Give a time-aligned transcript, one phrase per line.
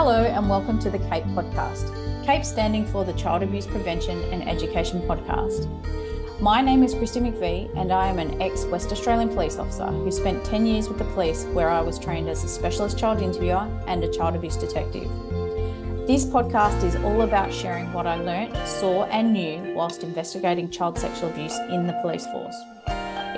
[0.00, 1.92] Hello, and welcome to the CAPE podcast.
[2.24, 5.66] CAPE standing for the Child Abuse Prevention and Education Podcast.
[6.40, 10.12] My name is Kristi McVee, and I am an ex West Australian police officer who
[10.12, 13.68] spent 10 years with the police, where I was trained as a specialist child interviewer
[13.88, 15.10] and a child abuse detective.
[16.06, 20.96] This podcast is all about sharing what I learnt, saw, and knew whilst investigating child
[20.96, 22.54] sexual abuse in the police force.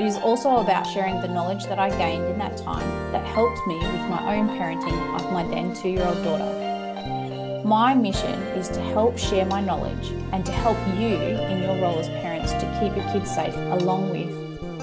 [0.01, 3.66] It is also about sharing the knowledge that I gained in that time that helped
[3.66, 7.62] me with my own parenting of my then two year old daughter.
[7.66, 11.98] My mission is to help share my knowledge and to help you in your role
[11.98, 14.30] as parents to keep your kids safe, along with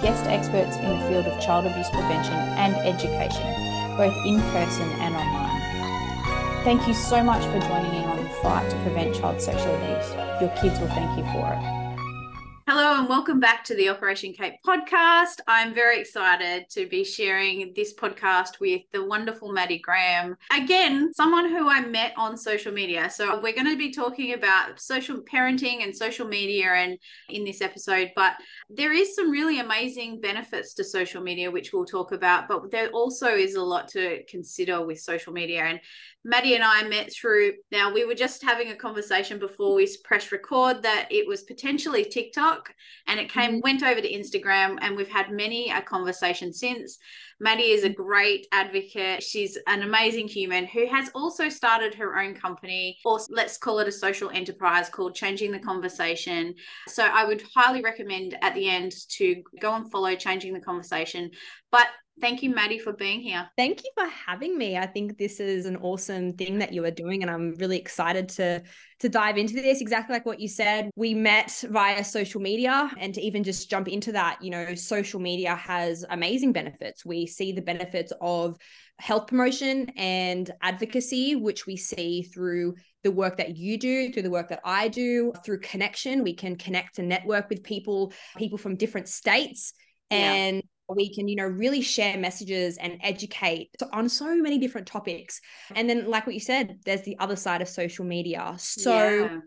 [0.03, 5.15] guest experts in the field of child abuse prevention and education, both in person and
[5.15, 6.63] online.
[6.63, 10.13] Thank you so much for joining in on the fight to prevent child sexual abuse.
[10.39, 11.86] Your kids will thank you for it.
[13.07, 15.39] And welcome back to the Operation Cape podcast.
[15.47, 20.35] I'm very excited to be sharing this podcast with the wonderful Maddie Graham.
[20.51, 23.09] Again, someone who I met on social media.
[23.09, 26.97] So we're going to be talking about social parenting and social media and
[27.29, 28.33] in this episode, but
[28.69, 32.89] there is some really amazing benefits to social media which we'll talk about, but there
[32.89, 35.79] also is a lot to consider with social media and
[36.27, 40.29] Maddie and I met through now we were just having a conversation before we press
[40.33, 42.73] record that it was potentially TikTok
[43.07, 43.59] and it came mm-hmm.
[43.63, 46.97] went over to Instagram and we've had many a conversation since.
[47.39, 49.23] Maddie is a great advocate.
[49.23, 53.87] She's an amazing human who has also started her own company, or let's call it
[53.87, 56.55] a social enterprise called Changing the Conversation.
[56.87, 61.29] So I would highly recommend at the end to go and follow Changing the Conversation.
[61.71, 61.87] But
[62.19, 63.47] Thank you, Maddie, for being here.
[63.57, 64.75] Thank you for having me.
[64.75, 68.27] I think this is an awesome thing that you are doing, and I'm really excited
[68.29, 68.63] to
[68.99, 69.81] to dive into this.
[69.81, 73.87] Exactly like what you said, we met via social media, and to even just jump
[73.87, 77.05] into that, you know, social media has amazing benefits.
[77.05, 78.57] We see the benefits of
[78.97, 84.31] health promotion and advocacy, which we see through the work that you do, through the
[84.31, 86.23] work that I do, through connection.
[86.23, 89.73] We can connect and network with people, people from different states.
[90.09, 90.33] Yeah.
[90.33, 95.41] And we can you know really share messages and educate on so many different topics
[95.75, 99.39] and then like what you said there's the other side of social media so yeah.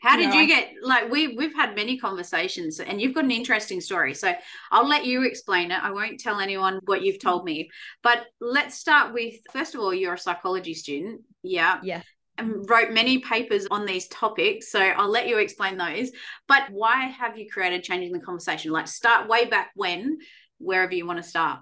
[0.00, 3.24] how did you, know, you get like we we've had many conversations and you've got
[3.24, 4.32] an interesting story so
[4.70, 7.68] i'll let you explain it i won't tell anyone what you've told me
[8.02, 12.02] but let's start with first of all you're a psychology student yeah yeah
[12.38, 14.70] and wrote many papers on these topics.
[14.70, 16.10] So I'll let you explain those.
[16.48, 18.72] But why have you created Changing the Conversation?
[18.72, 20.18] Like, start way back when
[20.62, 21.60] wherever you want to start.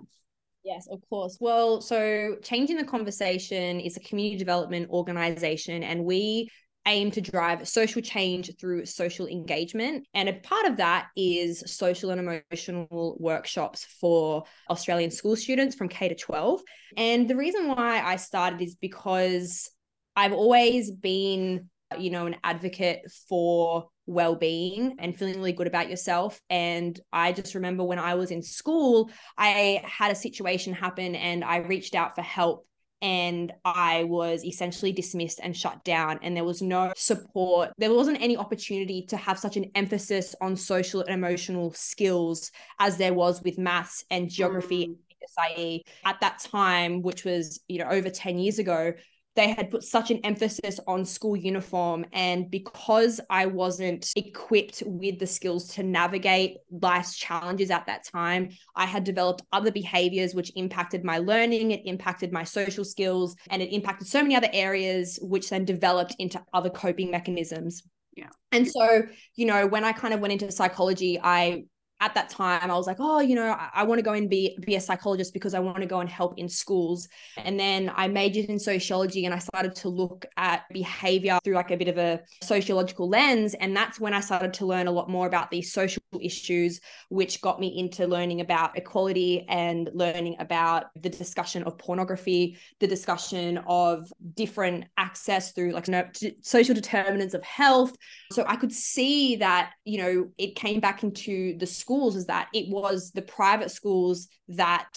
[0.62, 1.38] Yes, of course.
[1.40, 6.48] Well, so Changing the Conversation is a community development organization, and we
[6.86, 10.06] aim to drive social change through social engagement.
[10.14, 15.88] And a part of that is social and emotional workshops for Australian school students from
[15.88, 16.60] K to 12.
[16.96, 19.70] And the reason why I started is because
[20.16, 21.68] I've always been,
[21.98, 27.54] you know, an advocate for well-being and feeling really good about yourself and i just
[27.54, 29.08] remember when i was in school
[29.38, 32.66] i had a situation happen and i reached out for help
[33.02, 36.18] and I was essentially dismissed and shut down.
[36.22, 37.70] And there was no support.
[37.78, 42.98] There wasn't any opportunity to have such an emphasis on social and emotional skills as
[42.98, 44.88] there was with maths and geography.
[44.88, 44.96] Mm.
[45.28, 48.92] SIE at that time, which was you know over 10 years ago,
[49.40, 52.04] they had put such an emphasis on school uniform.
[52.12, 58.50] And because I wasn't equipped with the skills to navigate life's challenges at that time,
[58.76, 63.62] I had developed other behaviors which impacted my learning, it impacted my social skills, and
[63.62, 67.82] it impacted so many other areas, which then developed into other coping mechanisms.
[68.14, 68.28] Yeah.
[68.52, 69.04] And so,
[69.36, 71.64] you know, when I kind of went into psychology, I
[72.00, 74.28] at that time I was like, oh, you know, I, I want to go and
[74.28, 77.08] be be a psychologist because I want to go and help in schools.
[77.36, 81.70] And then I majored in sociology and I started to look at behavior through like
[81.70, 83.54] a bit of a sociological lens.
[83.54, 86.80] And that's when I started to learn a lot more about these social issues,
[87.10, 92.86] which got me into learning about equality and learning about the discussion of pornography, the
[92.86, 96.08] discussion of different access through like you know,
[96.40, 97.94] social determinants of health.
[98.32, 102.26] So I could see that, you know, it came back into the school schools is
[102.26, 104.96] that it was the private schools that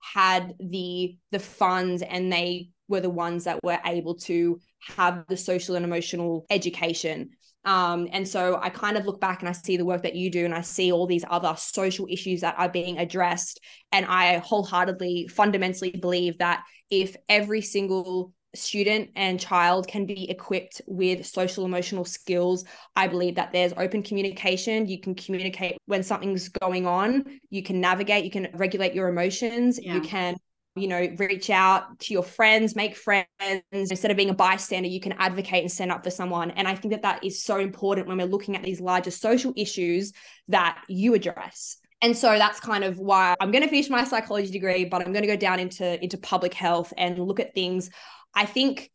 [0.00, 4.58] had the the funds and they were the ones that were able to
[4.96, 7.28] have the social and emotional education
[7.66, 10.30] um, and so I kind of look back and I see the work that you
[10.30, 13.60] do, and I see all these other social issues that are being addressed.
[13.92, 20.80] And I wholeheartedly, fundamentally believe that if every single student and child can be equipped
[20.86, 22.64] with social emotional skills
[22.96, 27.80] i believe that there's open communication you can communicate when something's going on you can
[27.80, 29.94] navigate you can regulate your emotions yeah.
[29.94, 30.36] you can
[30.76, 33.26] you know, reach out to your friends, make friends.
[33.72, 36.52] Instead of being a bystander, you can advocate and stand up for someone.
[36.52, 39.52] And I think that that is so important when we're looking at these larger social
[39.56, 40.12] issues
[40.48, 41.76] that you address.
[42.02, 45.12] And so that's kind of why I'm going to finish my psychology degree, but I'm
[45.12, 47.90] going to go down into into public health and look at things.
[48.34, 48.90] I think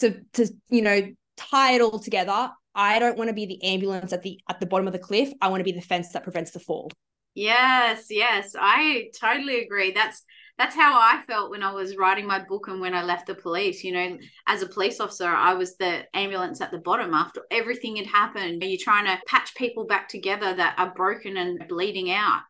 [0.00, 2.50] to to you know tie it all together.
[2.74, 5.32] I don't want to be the ambulance at the at the bottom of the cliff.
[5.40, 6.90] I want to be the fence that prevents the fall.
[7.34, 9.92] Yes, yes, I totally agree.
[9.92, 10.22] That's
[10.58, 13.34] that's how I felt when I was writing my book and when I left the
[13.34, 13.84] police.
[13.84, 17.96] You know, as a police officer, I was the ambulance at the bottom after everything
[17.96, 18.62] had happened.
[18.62, 22.40] You're trying to patch people back together that are broken and bleeding out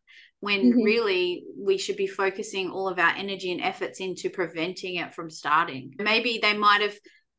[0.40, 0.82] when mm-hmm.
[0.82, 5.30] really we should be focusing all of our energy and efforts into preventing it from
[5.30, 5.94] starting.
[5.98, 6.94] Maybe they might have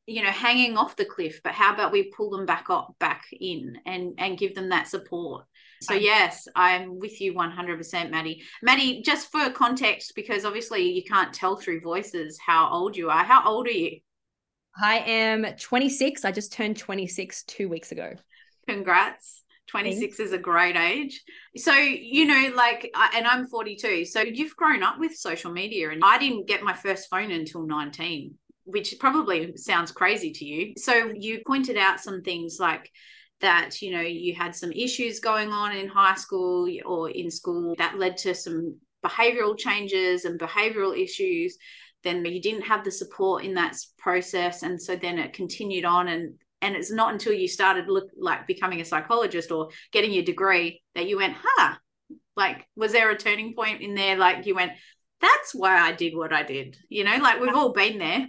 [0.08, 3.26] you know hanging off the cliff but how about we pull them back up back
[3.38, 5.46] in and and give them that support?
[5.82, 8.42] So yes i'm with you 100% maddie.
[8.64, 13.24] Maddie just for context because obviously you can't tell through voices how old you are.
[13.24, 14.00] How old are you?
[14.82, 18.14] I am 26 i just turned 26 two weeks ago.
[18.68, 21.24] Congrats 26 is a great age.
[21.58, 24.06] So, you know, like, and I'm 42.
[24.06, 27.66] So you've grown up with social media, and I didn't get my first phone until
[27.66, 28.34] 19,
[28.66, 30.74] which probably sounds crazy to you.
[30.78, 32.92] So you pointed out some things like,
[33.40, 37.76] that you know you had some issues going on in high school or in school
[37.78, 38.76] that led to some
[39.06, 41.58] behavioral changes and behavioral issues
[42.04, 46.08] then you didn't have the support in that process and so then it continued on
[46.08, 50.24] and and it's not until you started look like becoming a psychologist or getting your
[50.24, 51.76] degree that you went huh
[52.36, 54.16] like was there a turning point in there?
[54.16, 54.72] Like you went
[55.20, 58.28] that's why i did what i did you know like we've all been there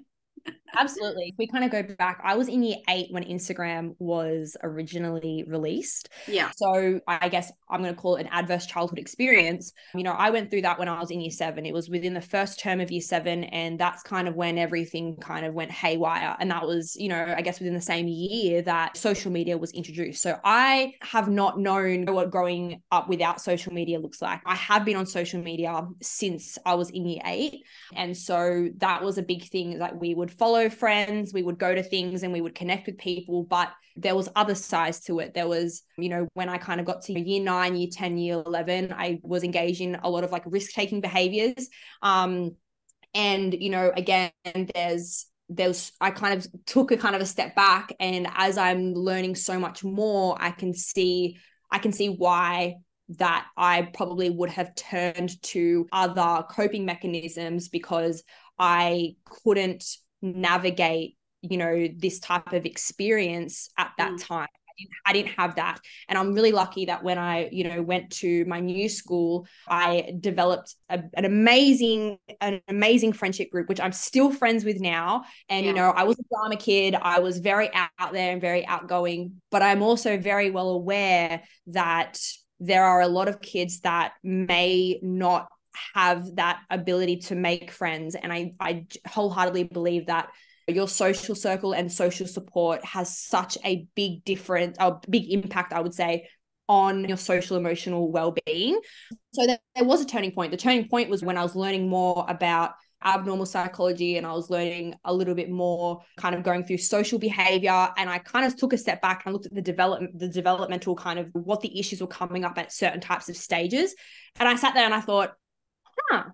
[0.77, 1.29] Absolutely.
[1.29, 5.45] If we kind of go back, I was in year eight when Instagram was originally
[5.47, 6.09] released.
[6.27, 6.51] Yeah.
[6.57, 9.73] So I guess I'm going to call it an adverse childhood experience.
[9.95, 11.67] You know, I went through that when I was in year seven.
[11.67, 13.45] It was within the first term of year seven.
[13.45, 16.37] And that's kind of when everything kind of went haywire.
[16.39, 19.73] And that was, you know, I guess within the same year that social media was
[19.73, 20.23] introduced.
[20.23, 24.41] So I have not known what growing up without social media looks like.
[24.45, 27.65] I have been on social media since I was in year eight.
[27.95, 31.75] And so that was a big thing that we would follow friends, we would go
[31.75, 35.35] to things and we would connect with people, but there was other sides to it.
[35.35, 38.43] There was, you know, when I kind of got to year nine, year 10, year
[38.47, 41.69] 11, I was engaged in a lot of like risk taking behaviors.
[42.03, 42.57] Um,
[43.15, 44.31] and, you know, again,
[44.75, 48.93] there's, there's I kind of took a kind of a step back and as I'm
[48.93, 51.39] learning so much more I can see
[51.71, 52.77] I can see why
[53.17, 58.23] that I probably would have turned to other coping mechanisms because
[58.59, 59.85] I couldn't
[60.23, 64.27] navigate you know this type of experience at that mm.
[64.27, 64.49] time.
[64.51, 65.79] I didn't, I didn't have that.
[66.09, 70.13] And i'm really lucky that when i you know went to my new school i
[70.21, 75.25] developed a, an amazing an amazing friendship group which i'm still friends with now.
[75.49, 75.71] And yeah.
[75.71, 76.95] you know i was a drama kid.
[76.95, 79.41] I was very out there and very outgoing.
[79.51, 82.19] But i'm also very well aware that
[82.61, 85.49] there are a lot of kids that may not
[85.95, 88.15] have that ability to make friends.
[88.15, 90.29] And I, I wholeheartedly believe that
[90.67, 95.81] your social circle and social support has such a big difference, a big impact, I
[95.81, 96.29] would say,
[96.69, 98.79] on your social emotional well-being.
[99.33, 100.51] So there, there was a turning point.
[100.51, 102.73] The turning point was when I was learning more about
[103.05, 107.19] abnormal psychology and I was learning a little bit more kind of going through social
[107.19, 110.29] behavior and I kind of took a step back and looked at the development the
[110.29, 113.95] developmental kind of what the issues were coming up at certain types of stages
[114.41, 115.35] and I sat there and I thought
[116.11, 116.25] huh,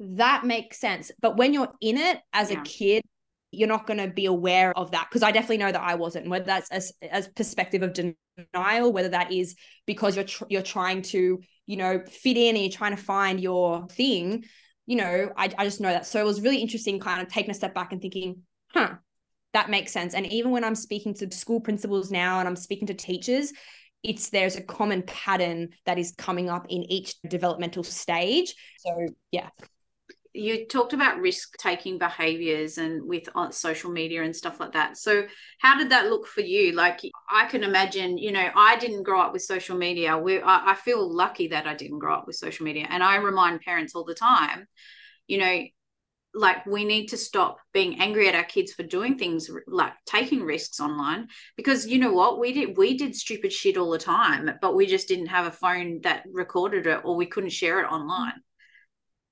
[0.00, 1.10] that makes sense.
[1.20, 2.60] But when you're in it as yeah.
[2.60, 3.02] a kid,
[3.50, 6.28] you're not going to be aware of that because I definitely know that I wasn't.
[6.28, 9.54] Whether that's as as perspective of denial, whether that is
[9.86, 13.40] because you're tr- you're trying to you know fit in and you're trying to find
[13.40, 14.44] your thing,
[14.86, 16.06] you know, I I just know that.
[16.06, 18.42] So it was really interesting, kind of taking a step back and thinking,
[18.72, 18.94] huh,
[19.52, 20.14] that makes sense.
[20.14, 23.52] And even when I'm speaking to school principals now and I'm speaking to teachers,
[24.04, 28.54] it's there's a common pattern that is coming up in each developmental stage.
[28.78, 29.48] So yeah.
[30.36, 34.96] You talked about risk taking behaviors and with uh, social media and stuff like that.
[34.96, 35.26] So
[35.60, 36.72] how did that look for you?
[36.72, 40.18] Like i can imagine you know i didn't grow up with social media.
[40.18, 42.86] We I, I feel lucky that i didn't grow up with social media.
[42.90, 44.66] And i remind parents all the time
[45.26, 45.62] you know
[46.34, 50.42] like we need to stop being angry at our kids for doing things like taking
[50.42, 52.40] risks online because you know what?
[52.40, 55.52] We did we did stupid shit all the time but we just didn't have a
[55.52, 58.34] phone that recorded it or we couldn't share it online.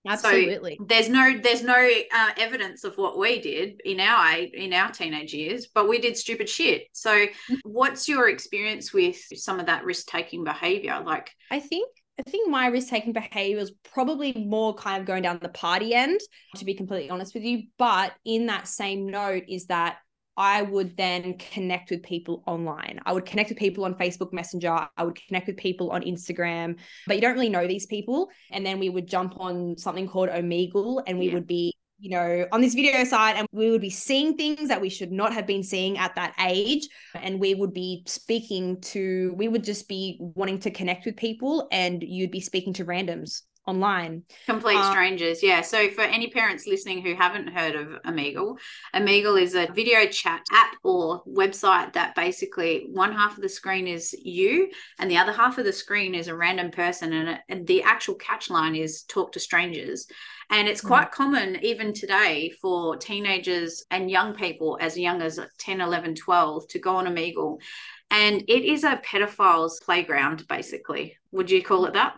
[0.06, 0.76] Absolutely.
[0.80, 4.90] so there's no there's no uh, evidence of what we did in our in our
[4.90, 6.84] teenage years but we did stupid shit.
[6.92, 7.26] So
[7.64, 11.02] what's your experience with some of that risk taking behavior?
[11.04, 11.88] Like i think
[12.18, 15.94] I think my risk taking behavior was probably more kind of going down the party
[15.94, 16.20] end,
[16.56, 17.64] to be completely honest with you.
[17.78, 19.96] But in that same note, is that
[20.36, 23.00] I would then connect with people online.
[23.04, 24.88] I would connect with people on Facebook Messenger.
[24.96, 28.30] I would connect with people on Instagram, but you don't really know these people.
[28.50, 31.34] And then we would jump on something called Omegle and we yeah.
[31.34, 34.80] would be you know, on this video side, and we would be seeing things that
[34.80, 36.88] we should not have been seeing at that age.
[37.14, 41.68] And we would be speaking to, we would just be wanting to connect with people,
[41.70, 44.24] and you'd be speaking to randoms online.
[44.46, 45.60] Complete um, strangers, yeah.
[45.60, 48.58] So for any parents listening who haven't heard of Omegle,
[48.94, 53.86] Omegle is a video chat app or website that basically one half of the screen
[53.86, 57.66] is you and the other half of the screen is a random person and, and
[57.66, 60.06] the actual catch line is talk to strangers.
[60.50, 61.12] And it's quite mm.
[61.12, 66.78] common even today for teenagers and young people as young as 10, 11, 12 to
[66.78, 67.58] go on Omegle.
[68.10, 71.16] And it is a pedophile's playground, basically.
[71.30, 72.16] Would you call it that?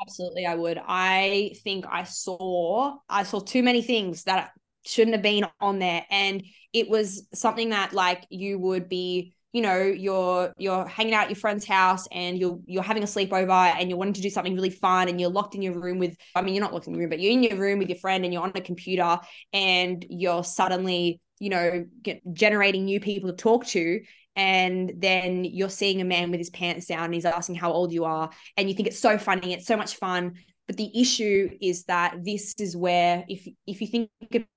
[0.00, 0.80] Absolutely, I would.
[0.86, 4.52] I think I saw I saw too many things that
[4.86, 9.62] shouldn't have been on there, and it was something that like you would be you
[9.62, 13.50] know you're you're hanging out at your friend's house and you're you're having a sleepover
[13.76, 16.14] and you're wanting to do something really fun and you're locked in your room with
[16.34, 17.96] i mean you're not locked in your room but you're in your room with your
[17.96, 19.18] friend and you're on a computer
[19.54, 21.86] and you're suddenly you know
[22.32, 24.00] generating new people to talk to
[24.36, 27.92] and then you're seeing a man with his pants down and he's asking how old
[27.92, 30.34] you are and you think it's so funny it's so much fun.
[30.68, 34.10] But the issue is that this is where if if you think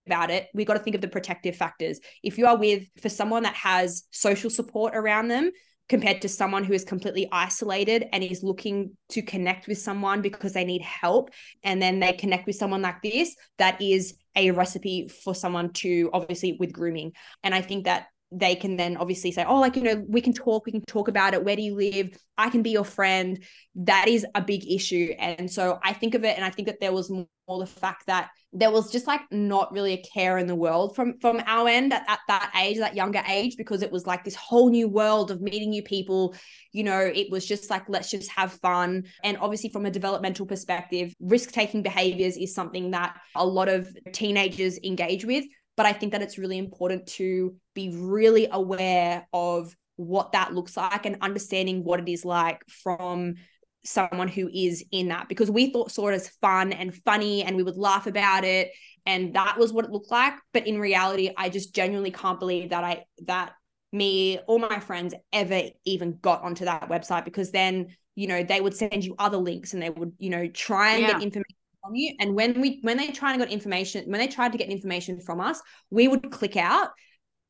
[0.05, 2.01] about it we've got to think of the protective factors.
[2.21, 5.51] If you are with for someone that has social support around them
[5.87, 10.53] compared to someone who is completely isolated and is looking to connect with someone because
[10.53, 11.31] they need help
[11.63, 16.09] and then they connect with someone like this that is a recipe for someone to
[16.13, 17.13] obviously with grooming.
[17.43, 20.33] And i think that they can then obviously say, oh, like, you know, we can
[20.33, 21.43] talk, we can talk about it.
[21.43, 22.17] Where do you live?
[22.37, 23.43] I can be your friend.
[23.75, 25.13] That is a big issue.
[25.19, 27.27] And so I think of it and I think that there was more
[27.59, 31.17] the fact that there was just like not really a care in the world from
[31.19, 34.35] from our end at, at that age, that younger age, because it was like this
[34.35, 36.35] whole new world of meeting new people.
[36.71, 39.05] You know, it was just like, let's just have fun.
[39.23, 43.89] And obviously, from a developmental perspective, risk taking behaviors is something that a lot of
[44.13, 45.45] teenagers engage with
[45.81, 50.77] but I think that it's really important to be really aware of what that looks
[50.77, 53.33] like and understanding what it is like from
[53.83, 57.55] someone who is in that because we thought saw it as fun and funny and
[57.55, 58.69] we would laugh about it
[59.07, 62.69] and that was what it looked like but in reality I just genuinely can't believe
[62.69, 63.53] that I that
[63.91, 68.61] me or my friends ever even got onto that website because then you know they
[68.61, 71.13] would send you other links and they would you know try and yeah.
[71.13, 72.15] get information from you.
[72.19, 75.19] And when we when they try and got information, when they tried to get information
[75.19, 76.89] from us, we would click out.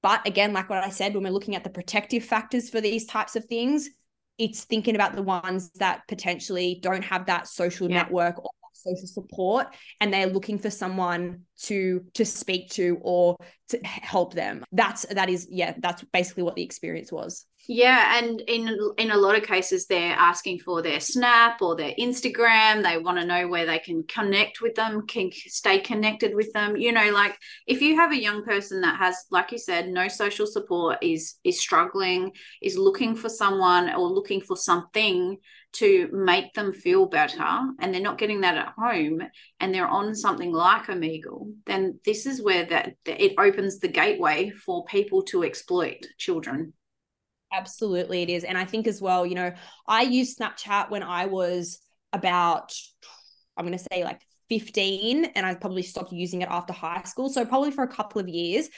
[0.02, 3.06] But again, like what I said, when we're looking at the protective factors for these
[3.06, 3.90] types of things,
[4.38, 7.98] it's thinking about the ones that potentially don't have that social yeah.
[7.98, 9.68] network or social support
[10.00, 13.38] and they're looking for someone to to speak to or
[13.70, 18.42] to help them that's that is yeah that's basically what the experience was yeah, and
[18.42, 22.82] in in a lot of cases, they're asking for their Snap or their Instagram.
[22.82, 26.76] They want to know where they can connect with them, can stay connected with them.
[26.76, 27.38] You know, like
[27.68, 31.36] if you have a young person that has, like you said, no social support, is
[31.44, 35.38] is struggling, is looking for someone or looking for something
[35.74, 37.44] to make them feel better,
[37.80, 39.22] and they're not getting that at home,
[39.60, 44.50] and they're on something like Omegle, then this is where that it opens the gateway
[44.50, 46.74] for people to exploit children.
[47.54, 48.44] Absolutely, it is.
[48.44, 49.54] And I think as well, you know,
[49.88, 51.80] I used Snapchat when I was
[52.14, 52.74] about,
[53.56, 57.30] I'm going to say like 15, and I probably stopped using it after high school.
[57.30, 58.70] So, probably for a couple of years.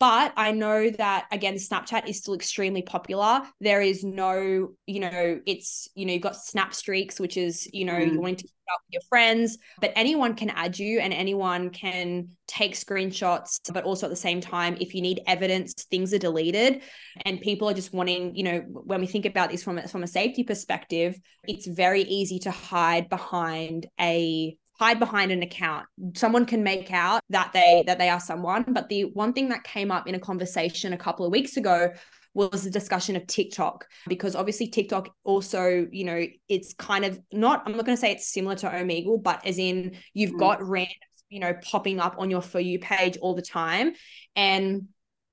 [0.00, 3.42] But I know that again, Snapchat is still extremely popular.
[3.60, 7.84] There is no, you know, it's, you know, you've got Snap Streaks, which is, you
[7.84, 8.12] know, mm.
[8.12, 11.68] you wanting to keep up with your friends, but anyone can add you and anyone
[11.68, 13.60] can take screenshots.
[13.70, 16.80] But also at the same time, if you need evidence, things are deleted.
[17.26, 20.02] And people are just wanting, you know, when we think about this from a, from
[20.02, 26.46] a safety perspective, it's very easy to hide behind a hide behind an account someone
[26.46, 29.90] can make out that they that they are someone but the one thing that came
[29.90, 31.90] up in a conversation a couple of weeks ago
[32.34, 37.62] was the discussion of TikTok because obviously TikTok also, you know, it's kind of not,
[37.66, 40.38] I'm not going to say it's similar to Omegle, but as in you've mm.
[40.38, 40.94] got random,
[41.28, 43.94] you know, popping up on your For You page all the time.
[44.36, 44.88] And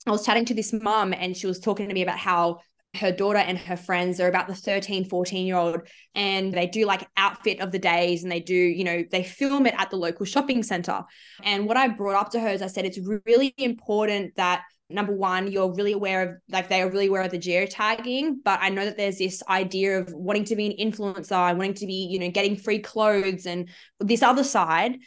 [0.08, 2.60] I was chatting to this mom and she was talking to me about how
[2.98, 5.82] her daughter and her friends are about the 13 14 year old
[6.16, 9.66] and they do like outfit of the days and they do you know they film
[9.66, 11.04] it at the local shopping center
[11.44, 15.14] and what i brought up to her is i said it's really important that number
[15.14, 18.70] one, you're really aware of like they are really aware of the geotagging, but I
[18.70, 22.08] know that there's this idea of wanting to be an influencer and wanting to be,
[22.10, 25.00] you know, getting free clothes and this other side.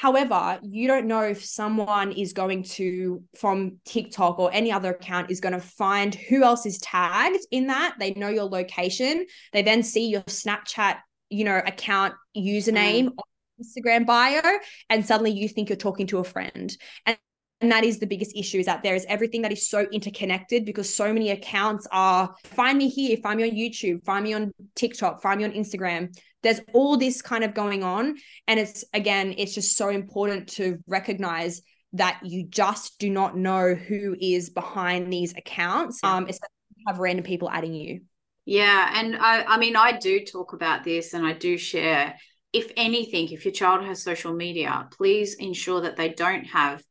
[0.00, 5.30] However, you don't know if someone is going to, from TikTok or any other account,
[5.30, 7.96] is going to find who else is tagged in that.
[8.00, 9.26] They know your location.
[9.52, 13.16] They then see your Snapchat, you know, account username mm.
[13.62, 14.40] Instagram bio,
[14.88, 16.74] and suddenly you think you're talking to a friend.
[17.04, 17.18] And
[17.60, 20.64] and that is the biggest issue is that there is everything that is so interconnected
[20.64, 24.52] because so many accounts are find me here, find me on YouTube, find me on
[24.74, 26.16] TikTok, find me on Instagram.
[26.42, 28.16] There's all this kind of going on.
[28.48, 31.60] And it's again, it's just so important to recognize
[31.92, 36.00] that you just do not know who is behind these accounts.
[36.02, 36.48] Um, especially
[36.86, 38.00] have random people adding you.
[38.46, 38.90] Yeah.
[38.94, 42.14] And I, I mean, I do talk about this and I do share
[42.52, 46.82] if anything, if your child has social media, please ensure that they don't have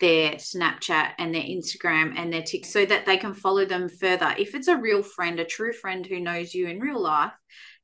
[0.00, 4.34] their Snapchat and their Instagram and their TikTok so that they can follow them further.
[4.36, 7.32] If it's a real friend, a true friend who knows you in real life,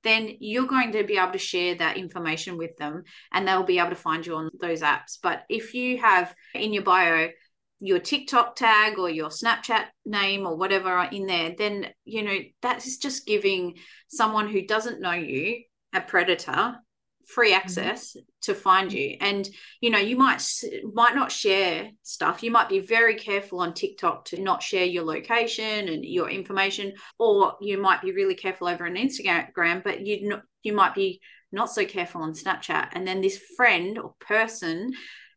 [0.03, 3.79] then you're going to be able to share that information with them and they'll be
[3.79, 5.19] able to find you on those apps.
[5.23, 7.29] But if you have in your bio
[7.83, 12.99] your TikTok tag or your Snapchat name or whatever in there, then you know that's
[12.99, 15.63] just giving someone who doesn't know you
[15.95, 16.77] a predator
[17.35, 17.61] free mm-hmm.
[17.61, 18.21] access mm-hmm.
[18.43, 19.17] to find you.
[19.21, 19.49] And
[19.81, 20.43] you know you might
[20.93, 22.43] might not share stuff.
[22.43, 26.93] You might be very careful on tiktok to not share your location and your information
[27.19, 31.21] or you might be really careful over on instagram but you not, you might be
[31.53, 32.89] not so careful on snapchat.
[32.93, 34.93] And then this friend or person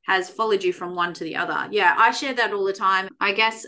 [0.06, 1.68] has followed you from one to the other.
[1.72, 3.10] Yeah i share that all the time.
[3.20, 3.66] I guess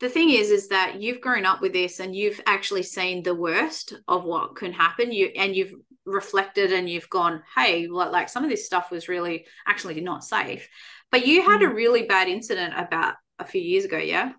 [0.00, 3.34] the thing is is that you've grown up with this and you've actually seen the
[3.34, 5.12] worst of what can happen.
[5.12, 9.46] You and you've reflected and you've gone, hey, like some of this stuff was really
[9.66, 10.68] actually not safe.
[11.10, 11.74] But you had a mm.
[11.74, 14.32] really bad incident about a few years ago, yeah?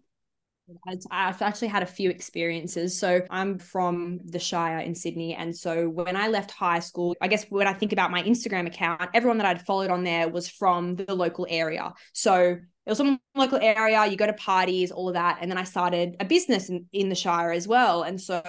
[1.11, 2.97] I've actually had a few experiences.
[2.97, 5.35] So I'm from the Shire in Sydney.
[5.35, 8.65] And so when I left high school, I guess when I think about my Instagram
[8.67, 11.93] account, everyone that I'd followed on there was from the local area.
[12.13, 15.57] So it was some local area you go to parties all of that and then
[15.57, 18.03] i started a business in, in the shire as well.
[18.03, 18.41] And so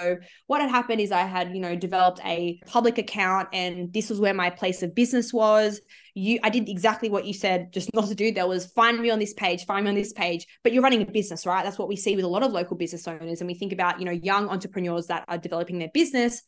[0.47, 4.21] what had happened is i had you know developed a public account and this was
[4.21, 5.81] where my place of business was.
[6.15, 8.33] You i did exactly what you said just not to do.
[8.33, 10.47] There was find me on this page find me on this page.
[10.63, 11.65] But you're running a business right?
[11.65, 13.99] That's what we see with a lot of local business owners and we think about
[13.99, 16.43] you know young entrepreneurs that are developing their business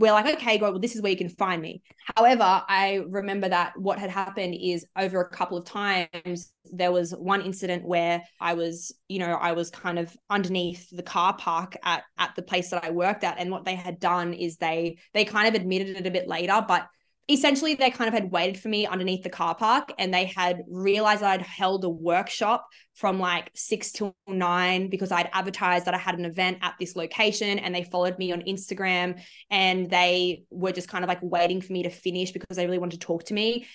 [0.00, 1.82] we're like, okay, God, well, this is where you can find me.
[2.16, 7.12] However, I remember that what had happened is over a couple of times, there was
[7.12, 11.76] one incident where I was, you know, I was kind of underneath the car park
[11.84, 13.38] at at the place that I worked at.
[13.38, 16.64] And what they had done is they they kind of admitted it a bit later,
[16.66, 16.88] but
[17.30, 20.62] essentially they kind of had waited for me underneath the car park and they had
[20.68, 25.98] realized I'd held a workshop from like six till nine because I'd advertised that I
[25.98, 30.72] had an event at this location and they followed me on Instagram and they were
[30.72, 33.24] just kind of like waiting for me to finish because they really wanted to talk
[33.24, 33.66] to me.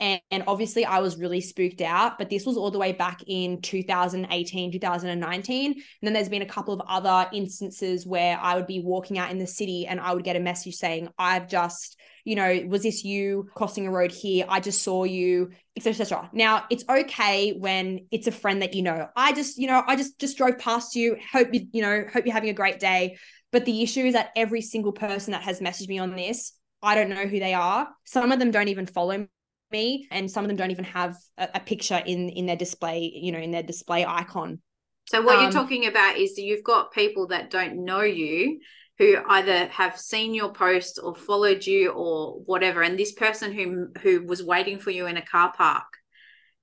[0.00, 3.22] And, and, obviously, I was really spooked out, but this was all the way back
[3.26, 5.72] in 2018, 2019.
[5.72, 9.30] And then there's been a couple of other instances where I would be walking out
[9.30, 12.82] in the city and I would get a message saying, I've just you know, was
[12.82, 14.46] this you crossing a road here?
[14.48, 16.02] I just saw you, etc.
[16.02, 16.30] etc.
[16.32, 19.08] Now it's okay when it's a friend that you know.
[19.14, 21.16] I just, you know, I just just drove past you.
[21.32, 23.18] Hope you, you know, hope you're having a great day.
[23.52, 26.94] But the issue is that every single person that has messaged me on this, I
[26.94, 27.88] don't know who they are.
[28.04, 29.26] Some of them don't even follow
[29.74, 33.12] me, and some of them don't even have a, a picture in in their display,
[33.14, 34.60] you know, in their display icon.
[35.06, 38.60] So what um, you're talking about is you've got people that don't know you
[38.98, 43.88] who either have seen your post or followed you or whatever and this person who
[44.00, 45.84] who was waiting for you in a car park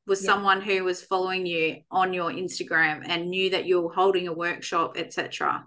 [0.08, 0.28] was yeah.
[0.28, 4.34] someone who was following you on your Instagram and knew that you were holding a
[4.34, 5.66] workshop etc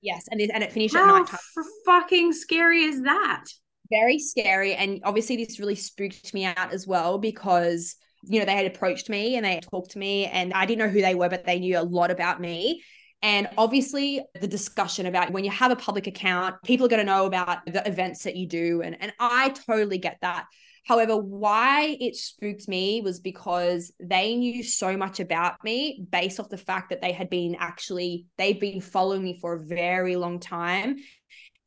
[0.00, 3.44] yes and it, and it finished How at night time fucking scary is that
[3.90, 8.56] very scary and obviously this really spooked me out as well because you know they
[8.56, 11.14] had approached me and they had talked to me and I didn't know who they
[11.14, 12.82] were but they knew a lot about me
[13.22, 17.12] and obviously, the discussion about when you have a public account, people are going to
[17.12, 18.82] know about the events that you do.
[18.82, 20.46] And, and I totally get that.
[20.84, 26.48] However, why it spooked me was because they knew so much about me based off
[26.48, 30.38] the fact that they had been actually, they've been following me for a very long
[30.38, 30.96] time.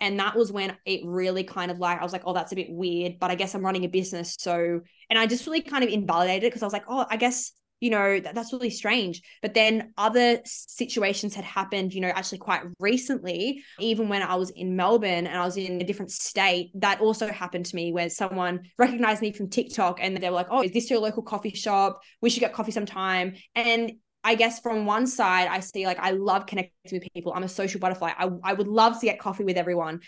[0.01, 2.55] And that was when it really kind of like, I was like, oh, that's a
[2.55, 4.35] bit weird, but I guess I'm running a business.
[4.37, 7.17] So, and I just really kind of invalidated it because I was like, oh, I
[7.17, 9.21] guess you know that, that's really strange.
[9.41, 14.51] But then other situations had happened you know actually quite recently even when i was
[14.51, 18.09] in melbourne and i was in a different state that also happened to me where
[18.09, 21.51] someone recognized me from tiktok and they were like oh is this your local coffee
[21.55, 22.01] shop?
[22.21, 23.35] We should get coffee sometime.
[23.55, 27.33] And I guess from one side, I see like I love connecting with people.
[27.33, 28.11] I'm a social butterfly.
[28.17, 30.01] I, I would love to get coffee with everyone.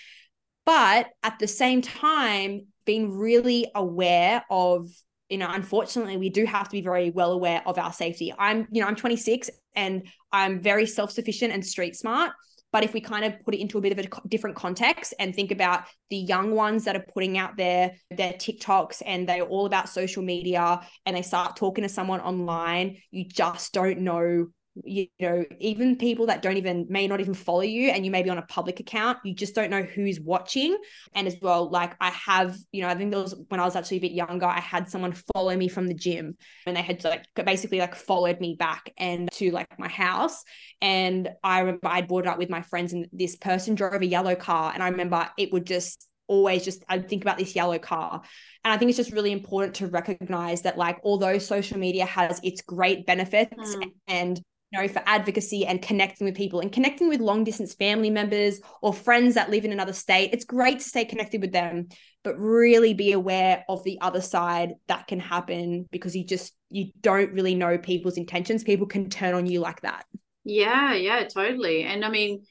[0.66, 4.88] But at the same time, being really aware of,
[5.30, 8.34] you know, unfortunately, we do have to be very well aware of our safety.
[8.38, 12.32] I'm, you know, I'm 26 and I'm very self sufficient and street smart.
[12.74, 15.34] But if we kind of put it into a bit of a different context and
[15.34, 19.66] think about the young ones that are putting out their their TikToks and they're all
[19.66, 24.48] about social media and they start talking to someone online, you just don't know
[24.84, 28.24] you know even people that don't even may not even follow you and you may
[28.24, 30.76] be on a public account you just don't know who's watching
[31.14, 33.76] and as well like i have you know i think there was when i was
[33.76, 37.04] actually a bit younger i had someone follow me from the gym and they had
[37.04, 40.44] like basically like followed me back and to like my house
[40.82, 44.06] and i remember i brought it up with my friends and this person drove a
[44.06, 47.78] yellow car and i remember it would just always just I think about this yellow
[47.78, 48.22] car.
[48.64, 52.40] And I think it's just really important to recognize that like although social media has
[52.44, 53.92] its great benefits mm.
[54.08, 54.42] and
[54.74, 58.94] know, for advocacy and connecting with people and connecting with long distance family members or
[58.94, 60.32] friends that live in another state.
[60.34, 61.88] It's great to stay connected with them,
[62.24, 66.92] but really be aware of the other side that can happen because you just you
[67.02, 68.64] don't really know people's intentions.
[68.64, 70.06] People can turn on you like that.
[70.44, 71.84] Yeah, yeah, totally.
[71.84, 72.44] And I mean,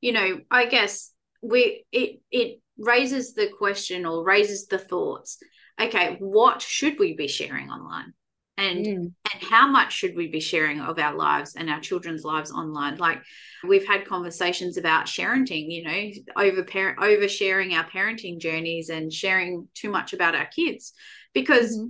[0.00, 1.12] you know, I guess
[1.42, 5.38] we it it raises the question or raises the thoughts.
[5.80, 8.12] Okay, what should we be sharing online?
[8.58, 9.12] And mm.
[9.32, 12.96] and how much should we be sharing of our lives and our children's lives online
[12.96, 13.22] like
[13.66, 19.12] we've had conversations about parenting you know over parent over sharing our parenting journeys and
[19.12, 20.92] sharing too much about our kids
[21.32, 21.86] because mm-hmm.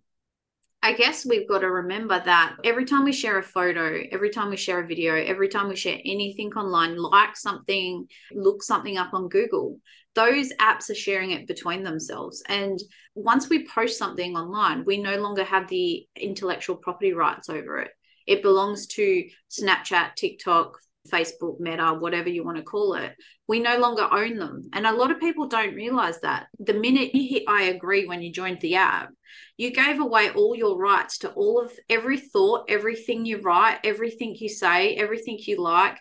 [0.80, 4.50] I guess we've got to remember that every time we share a photo, every time
[4.50, 9.12] we share a video, every time we share anything online, like something, look something up
[9.12, 9.78] on Google,
[10.14, 12.44] those apps are sharing it between themselves.
[12.48, 12.78] And
[13.16, 17.90] once we post something online, we no longer have the intellectual property rights over it.
[18.26, 20.78] It belongs to Snapchat, TikTok,
[21.08, 23.14] Facebook, Meta, whatever you want to call it.
[23.46, 24.68] We no longer own them.
[24.72, 26.46] And a lot of people don't realize that.
[26.58, 29.10] The minute you hit I agree when you joined the app,
[29.56, 34.36] you gave away all your rights to all of every thought, everything you write, everything
[34.38, 35.98] you say, everything you like,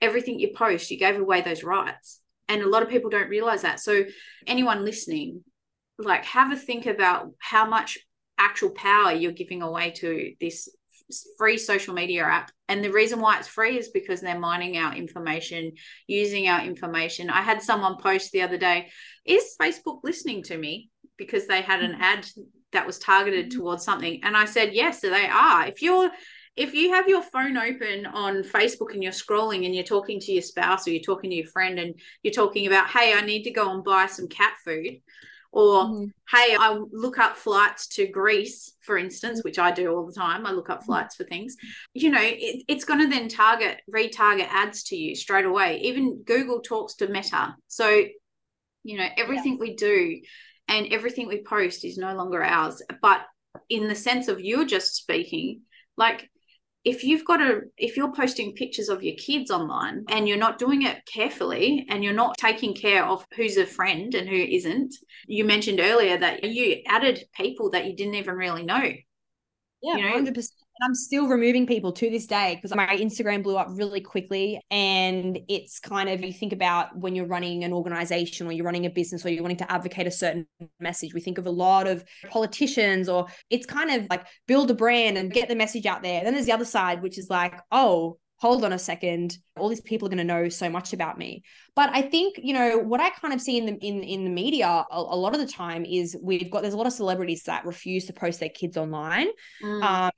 [0.00, 0.90] everything you post.
[0.90, 2.20] You gave away those rights.
[2.48, 3.80] And a lot of people don't realize that.
[3.80, 4.04] So,
[4.46, 5.42] anyone listening,
[5.98, 7.98] like, have a think about how much
[8.38, 10.68] actual power you're giving away to this
[11.38, 12.50] free social media app.
[12.68, 15.72] And the reason why it's free is because they're mining our information,
[16.06, 17.30] using our information.
[17.30, 18.88] I had someone post the other day,
[19.24, 20.90] is Facebook listening to me?
[21.16, 22.26] Because they had an ad
[22.72, 23.58] that was targeted mm-hmm.
[23.58, 24.20] towards something.
[24.22, 25.66] And I said, yes, so they are.
[25.66, 26.10] If you're
[26.56, 30.32] if you have your phone open on Facebook and you're scrolling and you're talking to
[30.32, 33.42] your spouse or you're talking to your friend and you're talking about, hey, I need
[33.42, 35.02] to go and buy some cat food,
[35.56, 36.04] or mm-hmm.
[36.36, 40.44] hey, I look up flights to Greece, for instance, which I do all the time.
[40.44, 40.86] I look up mm-hmm.
[40.86, 41.56] flights for things.
[41.94, 45.80] You know, it, it's going to then target, retarget ads to you straight away.
[45.84, 47.56] Even Google talks to Meta.
[47.68, 48.04] So,
[48.84, 49.60] you know, everything yeah.
[49.60, 50.20] we do
[50.68, 52.82] and everything we post is no longer ours.
[53.00, 53.22] But
[53.70, 55.62] in the sense of you're just speaking,
[55.96, 56.28] like
[56.86, 60.56] if you've got a if you're posting pictures of your kids online and you're not
[60.56, 64.94] doing it carefully and you're not taking care of who's a friend and who isn't
[65.26, 68.92] you mentioned earlier that you added people that you didn't even really know
[69.82, 70.30] yeah you know?
[70.30, 70.48] 100%
[70.82, 74.60] I'm still removing people to this day because my Instagram blew up really quickly.
[74.70, 78.86] And it's kind of, you think about when you're running an organization or you're running
[78.86, 80.46] a business or you're wanting to advocate a certain
[80.80, 84.74] message, we think of a lot of politicians or it's kind of like build a
[84.74, 86.22] brand and get the message out there.
[86.22, 89.80] Then there's the other side, which is like, oh, hold on a second all these
[89.80, 91.42] people are going to know so much about me
[91.74, 94.30] but i think you know what i kind of see in the in, in the
[94.30, 97.44] media a, a lot of the time is we've got there's a lot of celebrities
[97.44, 99.28] that refuse to post their kids online
[99.62, 99.82] mm.
[99.82, 100.10] um,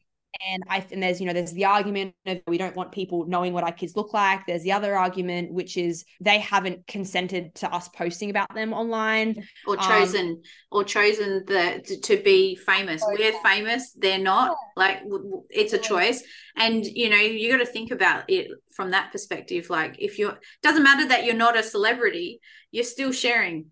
[0.47, 3.53] and I and there's you know there's the argument of we don't want people knowing
[3.53, 4.47] what our kids look like.
[4.47, 9.45] There's the other argument which is they haven't consented to us posting about them online
[9.67, 13.03] or um, chosen um, or chosen the to, to be famous.
[13.05, 14.49] Oh, We're famous, they're not.
[14.49, 14.55] Yeah.
[14.77, 15.03] Like
[15.51, 16.23] it's a choice,
[16.57, 19.71] and you know you got to think about it from that perspective.
[19.71, 23.67] Like if you're doesn't matter that you're not a celebrity, you're still sharing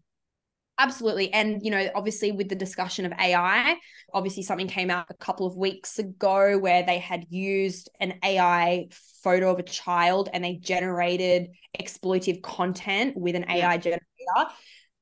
[0.79, 1.33] Absolutely.
[1.33, 3.77] And, you know, obviously with the discussion of AI,
[4.13, 8.89] obviously something came out a couple of weeks ago where they had used an AI
[9.23, 11.49] photo of a child and they generated
[11.81, 14.03] exploitive content with an AI generator.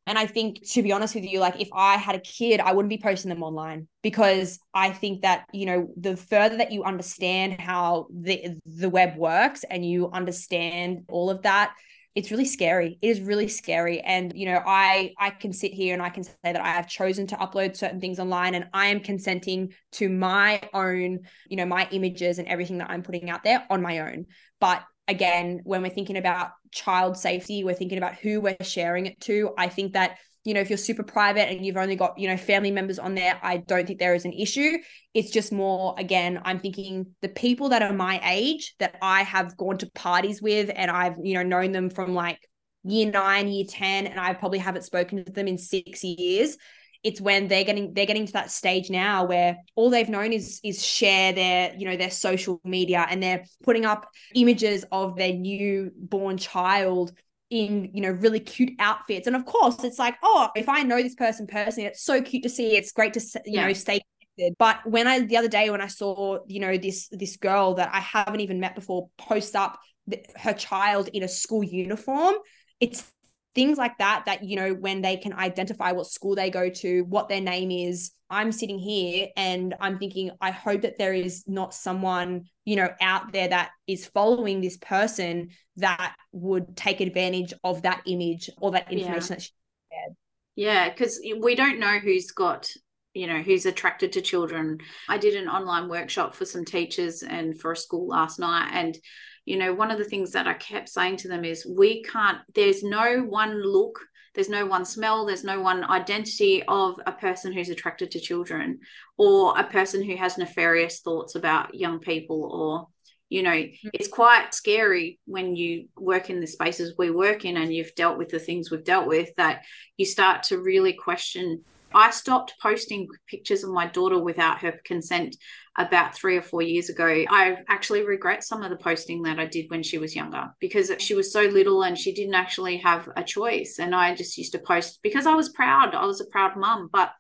[0.06, 2.72] And I think, to be honest with you, like if I had a kid, I
[2.72, 6.84] wouldn't be posting them online because I think that, you know, the further that you
[6.84, 11.74] understand how the, the web works and you understand all of that,
[12.14, 12.98] it's really scary.
[13.02, 14.00] It is really scary.
[14.00, 16.88] And you know i i can sit here and i can say that i have
[16.88, 21.66] chosen to upload certain things online and i am consenting to my own you know
[21.66, 24.26] my images and everything that i'm putting out there on my own.
[24.60, 29.20] But again when we're thinking about child safety we're thinking about who we're sharing it
[29.20, 32.28] to i think that you know, if you're super private and you've only got, you
[32.28, 34.76] know, family members on there, I don't think there is an issue.
[35.14, 39.56] It's just more, again, I'm thinking the people that are my age that I have
[39.56, 42.38] gone to parties with and I've, you know, known them from like
[42.84, 46.58] year nine, year 10, and I probably haven't spoken to them in six years.
[47.02, 50.58] It's when they're getting they're getting to that stage now where all they've known is
[50.64, 55.34] is share their you know their social media and they're putting up images of their
[55.34, 57.12] newborn child
[57.54, 59.26] in you know really cute outfits.
[59.28, 62.42] And of course it's like oh if i know this person personally it's so cute
[62.42, 62.76] to see.
[62.76, 63.66] It's great to you yeah.
[63.66, 64.02] know stay
[64.36, 64.56] connected.
[64.58, 67.90] But when i the other day when i saw you know this this girl that
[67.94, 72.34] i haven't even met before post up the, her child in a school uniform
[72.80, 73.10] it's
[73.54, 77.02] things like that that you know when they can identify what school they go to
[77.02, 81.44] what their name is i'm sitting here and i'm thinking i hope that there is
[81.46, 87.52] not someone you know out there that is following this person that would take advantage
[87.62, 89.36] of that image or that information yeah.
[89.36, 89.50] that she
[89.92, 90.16] shared
[90.56, 92.68] yeah because we don't know who's got
[93.12, 97.60] you know who's attracted to children i did an online workshop for some teachers and
[97.60, 98.98] for a school last night and
[99.44, 102.38] you know one of the things that i kept saying to them is we can't
[102.54, 104.00] there's no one look
[104.34, 108.78] there's no one smell there's no one identity of a person who's attracted to children
[109.16, 112.88] or a person who has nefarious thoughts about young people or
[113.28, 113.88] you know mm-hmm.
[113.92, 118.18] it's quite scary when you work in the spaces we work in and you've dealt
[118.18, 119.64] with the things we've dealt with that
[119.96, 121.62] you start to really question
[121.94, 125.36] I stopped posting pictures of my daughter without her consent
[125.76, 127.06] about three or four years ago.
[127.06, 130.90] I actually regret some of the posting that I did when she was younger because
[130.98, 133.78] she was so little and she didn't actually have a choice.
[133.78, 135.94] And I just used to post because I was proud.
[135.94, 136.90] I was a proud mum.
[136.92, 137.12] But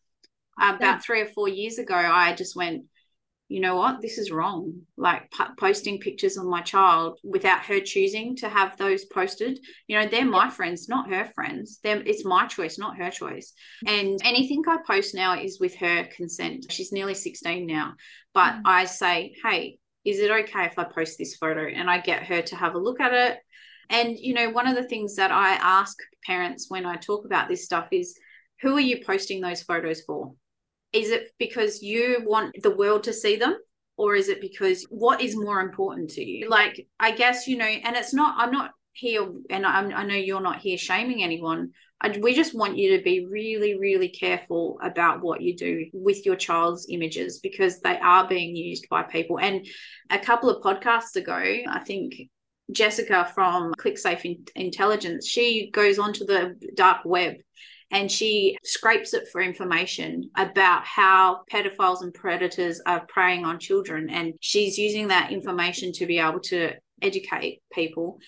[0.60, 2.84] about three or four years ago, I just went,
[3.54, 4.72] you know what, this is wrong.
[4.96, 9.60] Like p- posting pictures of my child without her choosing to have those posted.
[9.86, 11.78] You know, they're my friends, not her friends.
[11.84, 13.52] They're, it's my choice, not her choice.
[13.86, 16.66] And anything I post now is with her consent.
[16.68, 17.94] She's nearly 16 now.
[18.34, 18.62] But mm.
[18.64, 21.68] I say, hey, is it okay if I post this photo?
[21.68, 23.38] And I get her to have a look at it.
[23.88, 27.48] And, you know, one of the things that I ask parents when I talk about
[27.48, 28.18] this stuff is,
[28.62, 30.32] who are you posting those photos for?
[30.94, 33.56] Is it because you want the world to see them?
[33.96, 36.48] Or is it because what is more important to you?
[36.48, 40.14] Like, I guess, you know, and it's not, I'm not here, and I'm, i know
[40.14, 41.70] you're not here shaming anyone.
[42.00, 46.26] I, we just want you to be really, really careful about what you do with
[46.26, 49.38] your child's images because they are being used by people.
[49.38, 49.66] And
[50.10, 52.14] a couple of podcasts ago, I think
[52.72, 57.34] Jessica from ClickSafe Intelligence, she goes onto the dark web
[57.94, 64.10] and she scrapes it for information about how pedophiles and predators are preying on children.
[64.10, 68.18] And she's using that information to be able to educate people.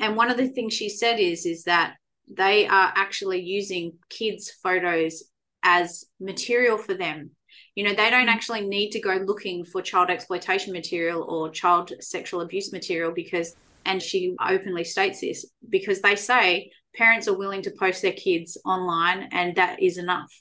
[0.00, 1.94] And one of the things she said is, is that
[2.28, 5.22] they are actually using kids' photos
[5.62, 7.30] as material for them.
[7.76, 8.28] You know, they don't mm-hmm.
[8.28, 13.54] actually need to go looking for child exploitation material or child sexual abuse material because,
[13.86, 18.58] and she openly states this, because they say parents are willing to post their kids
[18.64, 20.32] online and that is enough.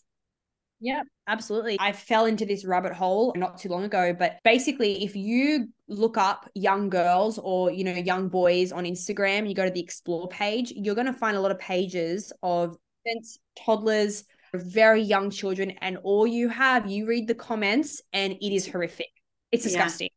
[0.80, 1.78] Yeah, absolutely.
[1.80, 6.18] I fell into this rabbit hole not too long ago, but basically if you look
[6.18, 10.28] up young girls or, you know, young boys on Instagram, you go to the explore
[10.28, 12.76] page, you're going to find a lot of pages of
[13.58, 14.24] toddlers,
[14.56, 19.10] very young children and all you have, you read the comments and it is horrific.
[19.52, 20.10] It's disgusting.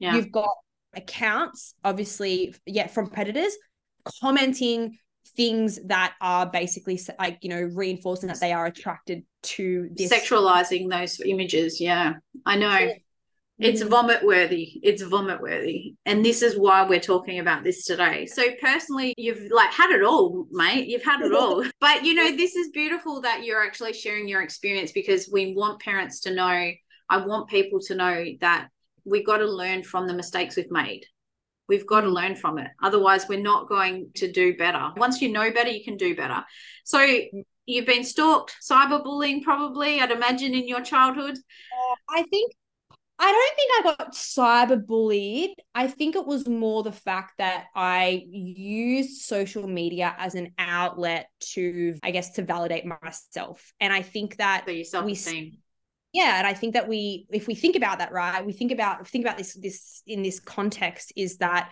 [0.00, 0.10] Yeah.
[0.10, 0.16] yeah.
[0.16, 0.50] You've got
[0.94, 3.56] accounts obviously yeah from predators
[4.20, 4.98] commenting
[5.36, 10.90] things that are basically like you know reinforcing that they are attracted to this sexualizing
[10.90, 12.14] those images yeah.
[12.46, 12.92] I know.
[13.60, 13.90] It's mm-hmm.
[13.90, 14.78] vomit worthy.
[14.84, 15.96] It's vomit worthy.
[16.06, 18.26] And this is why we're talking about this today.
[18.26, 20.86] So personally you've like had it all mate.
[20.86, 21.64] You've had it all.
[21.80, 25.80] But you know this is beautiful that you're actually sharing your experience because we want
[25.80, 26.70] parents to know.
[27.10, 28.68] I want people to know that
[29.04, 31.04] we got to learn from the mistakes we've made
[31.68, 32.70] We've got to learn from it.
[32.82, 34.90] Otherwise, we're not going to do better.
[34.96, 36.44] Once you know better, you can do better.
[36.84, 37.06] So
[37.66, 41.36] you've been stalked, cyberbullying probably, I'd imagine, in your childhood.
[41.36, 42.52] Uh, I think
[43.20, 45.54] I don't think I got cyberbullied.
[45.74, 51.28] I think it was more the fact that I used social media as an outlet
[51.54, 53.72] to, I guess, to validate myself.
[53.80, 55.58] And I think that so self-esteem
[56.18, 59.06] yeah and i think that we if we think about that right we think about
[59.06, 61.70] think about this this in this context is that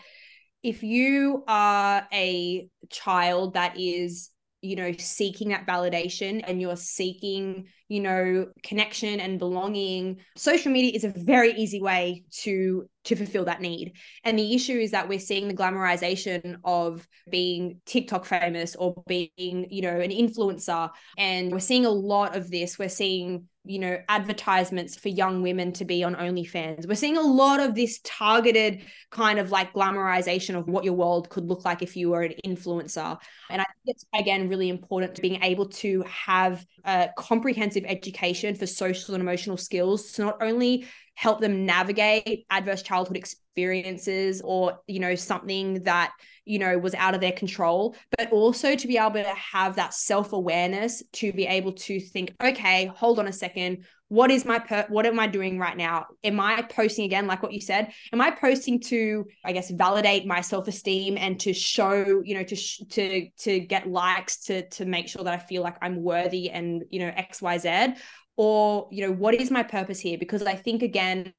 [0.62, 4.30] if you are a child that is
[4.62, 10.92] you know seeking that validation and you're seeking you know connection and belonging social media
[10.94, 13.92] is a very easy way to to fulfill that need
[14.24, 19.28] and the issue is that we're seeing the glamorization of being tiktok famous or being
[19.38, 23.98] you know an influencer and we're seeing a lot of this we're seeing you know
[24.08, 26.86] advertisements for young women to be on OnlyFans.
[26.86, 31.28] We're seeing a lot of this targeted kind of like glamorization of what your world
[31.28, 33.18] could look like if you were an influencer.
[33.50, 38.54] And I think it's again really important to being able to have a comprehensive education
[38.54, 44.78] for social and emotional skills to not only help them navigate adverse childhood experiences or
[44.86, 46.12] you know something that
[46.44, 49.94] you know was out of their control but also to be able to have that
[49.94, 54.86] self-awareness to be able to think okay hold on a second what is my per-
[54.88, 56.06] what am i doing right now?
[56.22, 57.92] Am i posting again like what you said?
[58.12, 62.56] Am i posting to i guess validate my self-esteem and to show you know to
[62.56, 66.50] sh- to to get likes to to make sure that i feel like i'm worthy
[66.50, 67.96] and you know xyz
[68.36, 70.18] or you know what is my purpose here?
[70.18, 71.32] Because i think again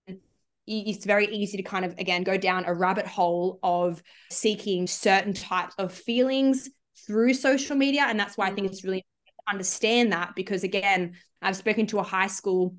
[0.69, 5.34] it's very easy to kind of again go down a rabbit hole of seeking certain
[5.34, 6.69] types of feelings
[7.06, 8.01] through social media.
[8.01, 8.71] And that's why i think mm.
[8.71, 9.06] it's really
[9.49, 12.76] understand that because again i've spoken to a high school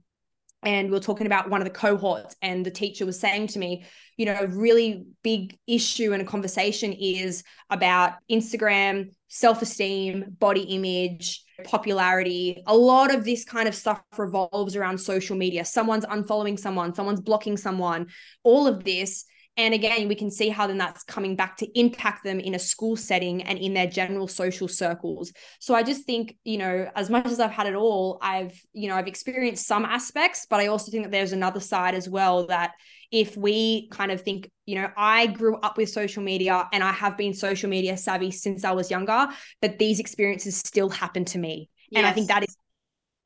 [0.65, 3.59] and we are talking about one of the cohorts and the teacher was saying to
[3.59, 3.85] me
[4.17, 11.45] you know a really big issue in a conversation is about instagram self-esteem body image
[11.65, 12.63] popularity.
[12.67, 15.65] A lot of this kind of stuff revolves around social media.
[15.65, 18.07] Someone's unfollowing someone someone's blocking someone.
[18.45, 19.25] All of this
[19.59, 22.61] and again, we can see how then that's coming back to impact them in a
[22.61, 25.33] school setting and in their general social circles.
[25.59, 28.89] So I just think, you know, as much as I've had it all, I've, you
[28.89, 32.47] know, I've experienced some aspects, but I also think that there's another side as well
[32.47, 32.71] that
[33.11, 36.93] if we kind of think, you know, I grew up with social media and I
[36.93, 39.27] have been social media savvy since I was younger,
[39.61, 41.69] but these experiences still happen to me.
[41.91, 41.99] Yes.
[41.99, 42.57] And I think that is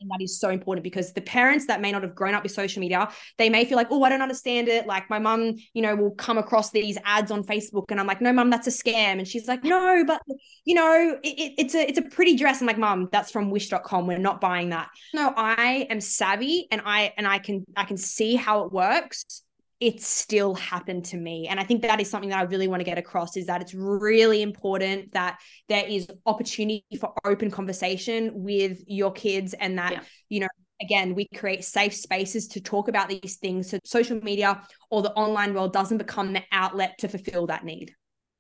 [0.03, 2.53] and that is so important because the parents that may not have grown up with
[2.53, 4.87] social media, they may feel like, oh, I don't understand it.
[4.87, 8.21] Like my mum, you know, will come across these ads on Facebook, and I'm like,
[8.21, 9.19] no, mum, that's a scam.
[9.19, 10.21] And she's like, no, but
[10.65, 12.61] you know, it, it's a it's a pretty dress.
[12.61, 14.07] I'm like, mum, that's from Wish.com.
[14.07, 14.88] We're not buying that.
[15.15, 19.43] No, I am savvy, and I and I can I can see how it works
[19.83, 22.79] it still happened to me and i think that is something that i really want
[22.79, 28.31] to get across is that it's really important that there is opportunity for open conversation
[28.33, 30.01] with your kids and that yeah.
[30.29, 30.47] you know
[30.81, 35.12] again we create safe spaces to talk about these things so social media or the
[35.14, 37.92] online world doesn't become the outlet to fulfill that need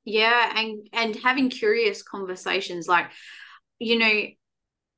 [0.04, 3.06] yeah and and having curious conversations like
[3.80, 4.22] you know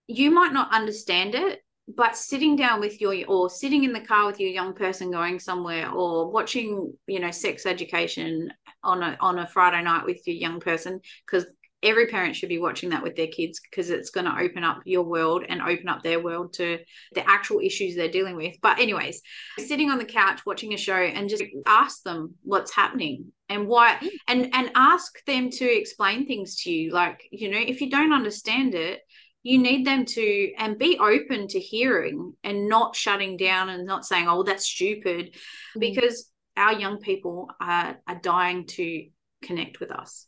[0.09, 4.27] you might not understand it but sitting down with your or sitting in the car
[4.27, 9.39] with your young person going somewhere or watching you know sex education on a on
[9.39, 11.47] a friday night with your young person because
[11.85, 14.81] every parent should be watching that with their kids because it's going to open up
[14.87, 16.79] your world and open up their world to
[17.13, 18.57] the actual issues they're dealing with.
[18.63, 19.21] But anyways
[19.59, 23.99] sitting on the couch watching a show and just ask them what's happening and why
[24.01, 24.09] mm.
[24.27, 26.93] and and ask them to explain things to you.
[26.93, 29.01] Like you know if you don't understand it
[29.45, 34.05] you need them to and be open to hearing and not shutting down and not
[34.05, 35.37] saying oh that's stupid
[35.77, 35.81] mm.
[35.81, 39.07] because our young people are, are dying to
[39.43, 40.27] connect with us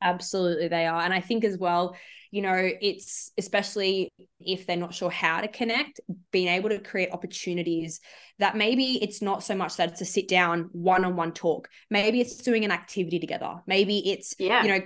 [0.00, 1.96] absolutely they are and i think as well
[2.30, 4.10] you know it's especially
[4.40, 8.00] if they're not sure how to connect being able to create opportunities
[8.38, 12.36] that maybe it's not so much that it's a sit down one-on-one talk maybe it's
[12.36, 14.62] doing an activity together maybe it's yeah.
[14.62, 14.80] you know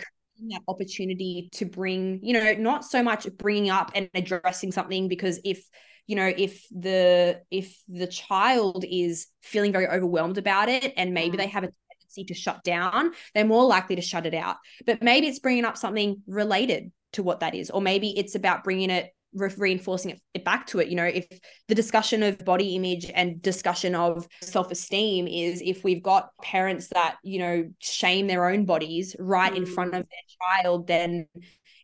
[0.50, 5.40] that opportunity to bring, you know, not so much bringing up and addressing something because
[5.44, 5.68] if
[6.06, 11.36] you know if the if the child is feeling very overwhelmed about it and maybe
[11.36, 11.40] mm.
[11.40, 15.02] they have a tendency to shut down they're more likely to shut it out but
[15.02, 18.90] maybe it's bringing up something related to what that is or maybe it's about bringing
[18.90, 21.26] it re- reinforcing it, it back to it you know if
[21.68, 27.16] the discussion of body image and discussion of self-esteem is if we've got parents that
[27.22, 31.26] you know shame their own bodies right in front of their child then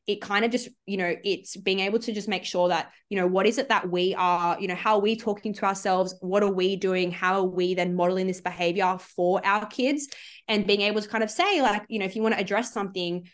[0.06, 3.16] it kind of just you know it's being able to just make sure that you
[3.16, 6.14] know what is it that we are you know how are we talking to ourselves?
[6.20, 7.12] What are we doing?
[7.12, 10.08] How are we then modeling this behavior for our kids?
[10.48, 12.72] And being able to kind of say like you know if you want to address
[12.72, 13.28] something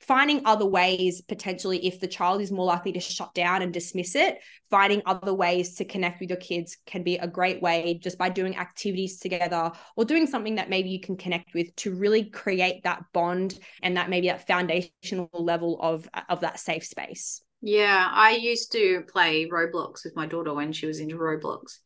[0.00, 4.14] finding other ways potentially if the child is more likely to shut down and dismiss
[4.14, 4.38] it
[4.70, 8.28] finding other ways to connect with your kids can be a great way just by
[8.28, 12.82] doing activities together or doing something that maybe you can connect with to really create
[12.84, 18.32] that bond and that maybe that foundational level of of that safe space yeah i
[18.32, 21.78] used to play roblox with my daughter when she was into roblox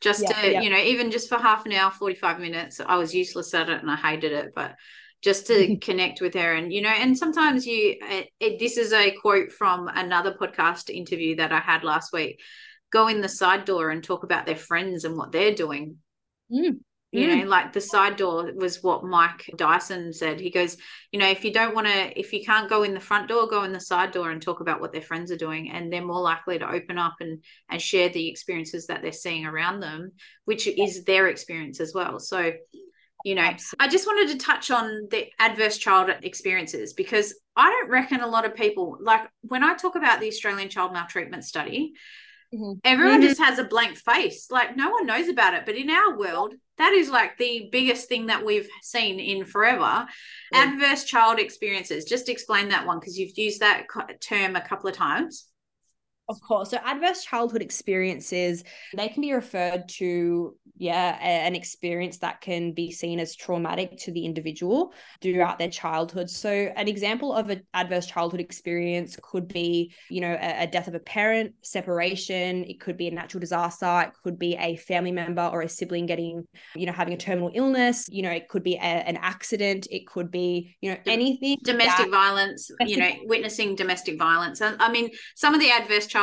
[0.00, 0.60] just yeah, to yeah.
[0.62, 3.82] you know even just for half an hour 45 minutes i was useless at it
[3.82, 4.76] and i hated it but
[5.22, 8.92] just to connect with her and you know and sometimes you it, it, this is
[8.92, 12.40] a quote from another podcast interview that i had last week
[12.92, 15.96] go in the side door and talk about their friends and what they're doing
[16.52, 16.76] mm.
[17.12, 17.42] you Mm.
[17.42, 20.76] know like the side door was what mike dyson said he goes
[21.10, 23.48] you know if you don't want to if you can't go in the front door
[23.48, 26.04] go in the side door and talk about what their friends are doing and they're
[26.06, 30.12] more likely to open up and and share the experiences that they're seeing around them
[30.44, 32.52] which is their experience as well so
[33.24, 33.50] you know.
[33.78, 38.26] I just wanted to touch on the adverse child experiences because i don't reckon a
[38.26, 41.92] lot of people like when i talk about the australian child maltreatment study
[42.54, 42.80] Mhm.
[42.84, 43.28] everyone Mhm.
[43.28, 44.50] just has a blank face.
[44.50, 45.64] Like no one knows about it.
[45.66, 50.06] But in our world that is like the biggest thing that we've seen in forever.
[50.52, 50.62] Yeah.
[50.64, 52.06] adverse child experiences.
[52.06, 53.84] Just explain that one because you've used that
[54.20, 55.46] term a couple of times
[56.30, 56.70] Of course.
[56.70, 58.62] So adverse childhood experiences,
[58.96, 64.12] they can be referred to, yeah, an experience that can be seen as traumatic to
[64.12, 66.30] the individual throughout their childhood.
[66.30, 70.86] So an example of an adverse childhood experience could be, you know, a, a death
[70.86, 75.10] of a parent, separation, it could be a natural disaster, it could be a family
[75.10, 78.62] member or a sibling getting, you know, having a terminal illness, you know, it could
[78.62, 83.10] be a, an accident, it could be, you know, anything domestic that- violence you know
[83.24, 84.60] witnessing domestic violence.
[84.60, 86.19] And i mean some of the adverse childhood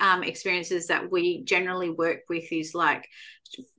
[0.00, 3.08] um, experiences that we generally work with is like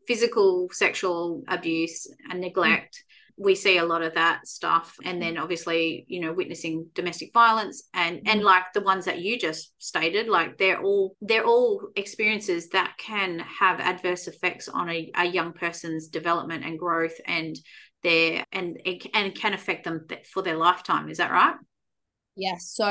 [0.08, 3.04] physical sexual abuse and neglect.
[3.38, 4.96] We see a lot of that stuff.
[5.06, 9.40] And then obviously you know witnessing domestic violence and and like the ones that you
[9.40, 15.12] just stated like they're all they're all experiences that can have adverse effects on a,
[15.16, 17.56] a young person's development and growth and
[18.04, 21.10] their and it, and can affect them th- for their lifetime.
[21.10, 21.56] Is that right
[22.40, 22.72] Yes.
[22.74, 22.88] So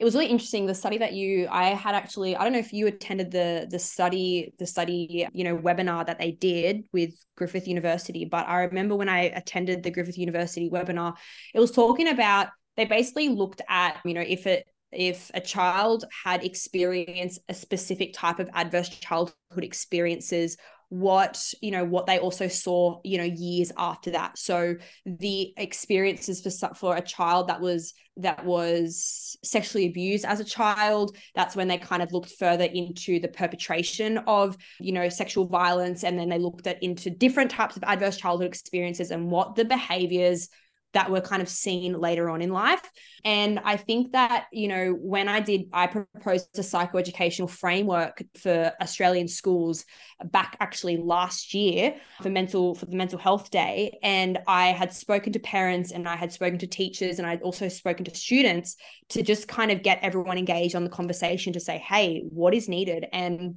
[0.00, 0.66] it was really interesting.
[0.66, 3.78] The study that you, I had actually, I don't know if you attended the the
[3.78, 8.96] study, the study, you know, webinar that they did with Griffith University, but I remember
[8.96, 11.14] when I attended the Griffith University webinar,
[11.54, 16.04] it was talking about they basically looked at, you know, if it if a child
[16.24, 20.56] had experienced a specific type of adverse childhood experiences
[20.90, 24.38] what you know what they also saw you know years after that.
[24.38, 30.44] So the experiences for for a child that was that was sexually abused as a
[30.44, 35.46] child that's when they kind of looked further into the perpetration of you know sexual
[35.46, 39.54] violence and then they looked at into different types of adverse childhood experiences and what
[39.54, 40.48] the behaviors
[40.94, 42.82] that were kind of seen later on in life.
[43.24, 48.72] And I think that, you know, when I did, I proposed a psychoeducational framework for
[48.80, 49.84] Australian schools
[50.24, 53.98] back actually last year for mental for the mental health day.
[54.02, 57.68] And I had spoken to parents and I had spoken to teachers and I'd also
[57.68, 58.76] spoken to students
[59.10, 62.68] to just kind of get everyone engaged on the conversation to say, hey, what is
[62.68, 63.06] needed?
[63.12, 63.56] And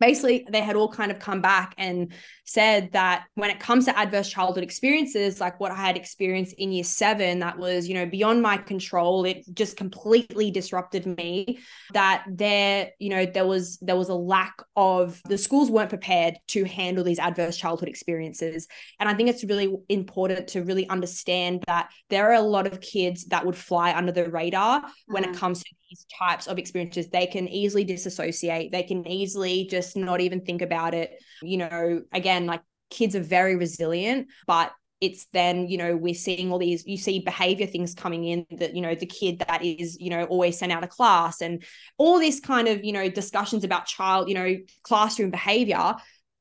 [0.00, 2.12] basically they had all kind of come back and
[2.44, 6.72] said that when it comes to adverse childhood experiences like what i had experienced in
[6.72, 11.58] year seven that was you know beyond my control it just completely disrupted me
[11.92, 16.36] that there you know there was there was a lack of the schools weren't prepared
[16.48, 18.68] to handle these adverse childhood experiences
[19.00, 22.80] and i think it's really important to really understand that there are a lot of
[22.80, 25.30] kids that would fly under the radar when Mm.
[25.32, 29.96] it comes to these types of experiences they can easily disassociate they can easily just
[29.96, 31.12] not even think about it.
[31.42, 36.50] You know again like kids are very resilient but it's then you know we're seeing
[36.50, 39.98] all these you see behavior things coming in that you know the kid that is
[40.00, 41.64] you know always sent out of class and
[41.98, 45.94] all this kind of you know discussions about child you know classroom behavior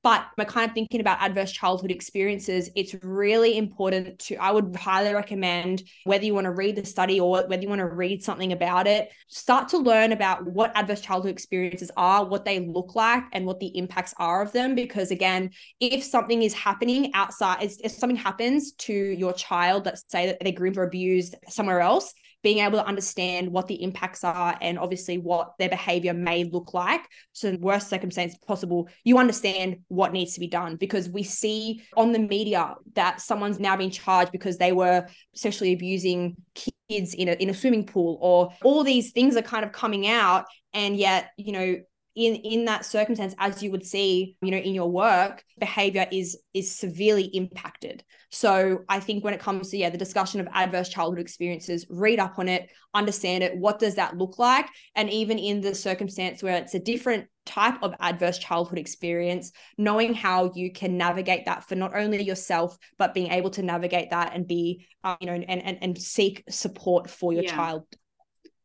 [0.03, 4.75] but we're kind of thinking about adverse childhood experiences it's really important to i would
[4.75, 8.23] highly recommend whether you want to read the study or whether you want to read
[8.23, 12.95] something about it start to learn about what adverse childhood experiences are what they look
[12.95, 14.75] like and what the impacts are of them.
[14.75, 15.49] Because again
[15.79, 20.51] if something is happening outside if something happens to your child let's say that they're
[20.51, 22.13] groomed or abused somewhere else
[22.43, 26.73] being able to understand what the impacts are and obviously what their behavior may look
[26.73, 27.01] like.
[27.31, 31.83] So, in worst circumstance possible, you understand what needs to be done because we see
[31.95, 37.29] on the media that someone's now been charged because they were sexually abusing kids in
[37.29, 40.45] a, in a swimming pool, or all these things are kind of coming out.
[40.73, 41.75] And yet, you know,
[42.15, 46.37] in in that circumstance as you would see you know in your work behavior is
[46.53, 48.03] is severely impacted.
[48.29, 52.19] So i think when it comes to yeah the discussion of adverse childhood experiences read
[52.19, 53.57] up on it understand it.
[53.57, 54.67] What does that look like?
[54.95, 60.13] And even in the circumstance where it's a different type of adverse childhood experience knowing
[60.13, 64.33] how you can navigate that for not only yourself but being able to navigate that
[64.33, 67.55] and be uh, you know and, and and seek support for your Yeah.
[67.55, 67.83] child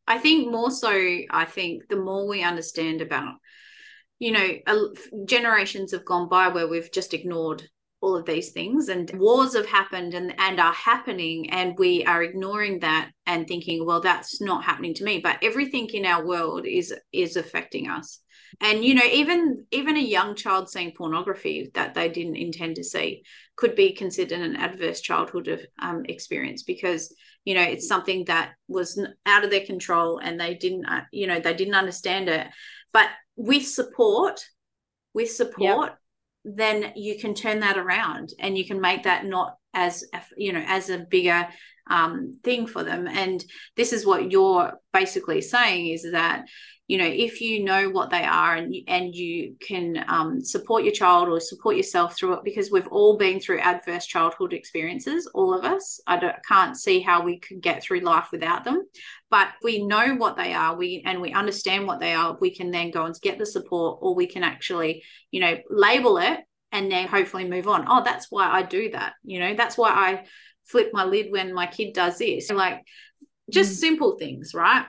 [0.09, 0.89] I think more so,
[1.29, 3.35] I think the more we understand about,
[4.17, 4.93] you know,
[5.25, 7.69] generations have gone by where we've just ignored
[8.01, 12.23] all of these things and wars have happened and, and are happening and we are
[12.23, 15.19] ignoring that and thinking well that's not happening to me.
[15.19, 18.21] But everything in our world is is affecting us.
[18.61, 22.83] And you know even even a young child seeing pornography that they didn't intend to
[22.83, 23.23] see
[23.57, 27.13] could be considered an adverse childhood um, experience because
[27.45, 31.27] you know it's something that was out of their control and they didn't uh, you
[31.27, 32.47] know they didn't understand it.
[32.93, 34.41] But with support
[35.13, 35.97] with support yep
[36.45, 40.05] then you can turn that around and you can make that not as
[40.37, 41.47] you know as a bigger
[41.89, 43.07] um, thing for them.
[43.07, 43.43] And
[43.75, 46.45] this is what you're basically saying is that
[46.89, 50.91] you know if you know what they are and and you can um, support your
[50.91, 55.53] child or support yourself through it because we've all been through adverse childhood experiences all
[55.53, 56.01] of us.
[56.07, 58.81] I can't see how we could get through life without them.
[59.29, 62.71] But we know what they are we and we understand what they are we can
[62.71, 66.39] then go and get the support or we can actually you know label it
[66.71, 67.85] and then hopefully move on.
[67.87, 70.25] Oh that's why i do that you know that's why i
[70.65, 72.49] flip my lid when my kid does this.
[72.49, 72.81] Like
[73.51, 73.75] just mm.
[73.75, 74.87] simple things right?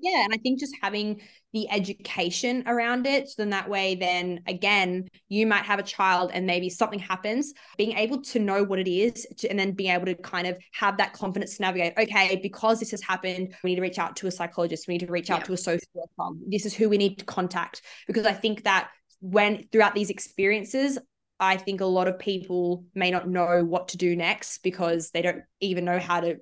[0.00, 1.20] Yeah and i think just having
[1.52, 3.28] the education around it.
[3.28, 7.54] So then that way then again you might have a child and maybe something happens
[7.76, 10.58] being able to know what it is to, and then being able to kind of
[10.72, 14.16] have that confidence to navigate okay because this has happened we need to reach out
[14.16, 14.86] to a psychologist.
[14.88, 15.46] We need to reach out yeah.
[15.46, 16.38] to a social worker.
[16.46, 17.82] This is who we need to contact.
[18.06, 18.90] Because i think that
[19.20, 20.98] when throughout these experiences
[21.40, 25.22] I think a lot of people may not know what to do next because they
[25.22, 26.38] don't even know how to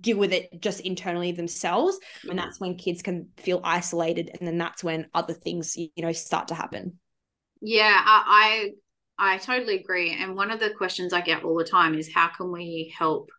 [0.00, 2.38] deal with it just internally themselves and mm-hmm.
[2.38, 6.48] that's when kids can feel isolated and then that's when other things you know start
[6.48, 6.98] to happen
[7.60, 8.72] yeah i
[9.18, 12.12] i, I totally agree and one of the questions i get all the time is
[12.12, 13.30] how can we help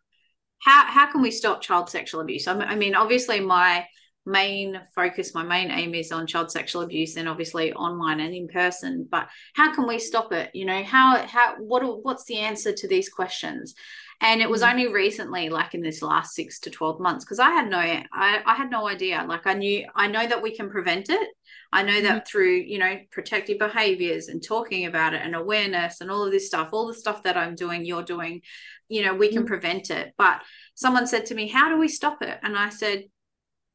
[0.60, 3.86] how how can we stop child sexual abuse i mean obviously my
[4.26, 8.48] main focus, my main aim is on child sexual abuse and obviously online and in
[8.48, 9.06] person.
[9.10, 10.50] But how can we stop it?
[10.54, 13.74] You know, how how what what's the answer to these questions?
[14.20, 14.70] And it was mm.
[14.70, 18.04] only recently, like in this last six to 12 months, because I had no I,
[18.12, 19.24] I had no idea.
[19.28, 21.28] Like I knew I know that we can prevent it.
[21.72, 22.26] I know that mm-hmm.
[22.26, 26.46] through, you know, protective behaviors and talking about it and awareness and all of this
[26.46, 28.42] stuff, all the stuff that I'm doing, you're doing,
[28.88, 29.46] you know, we can mm-hmm.
[29.46, 30.14] prevent it.
[30.16, 30.40] But
[30.76, 32.38] someone said to me, How do we stop it?
[32.42, 33.04] And I said,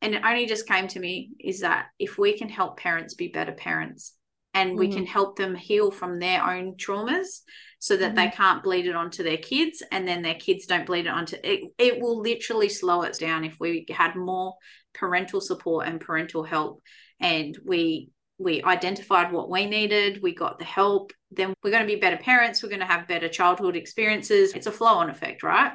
[0.01, 3.27] and it only just came to me is that if we can help parents be
[3.27, 4.13] better parents
[4.53, 4.79] and mm-hmm.
[4.79, 7.41] we can help them heal from their own traumas
[7.79, 8.15] so that mm-hmm.
[8.15, 11.37] they can't bleed it onto their kids and then their kids don't bleed it onto
[11.43, 14.53] it it will literally slow us down if we had more
[14.93, 16.81] parental support and parental help
[17.19, 21.93] and we we identified what we needed we got the help then we're going to
[21.93, 25.41] be better parents we're going to have better childhood experiences it's a flow on effect
[25.43, 25.71] right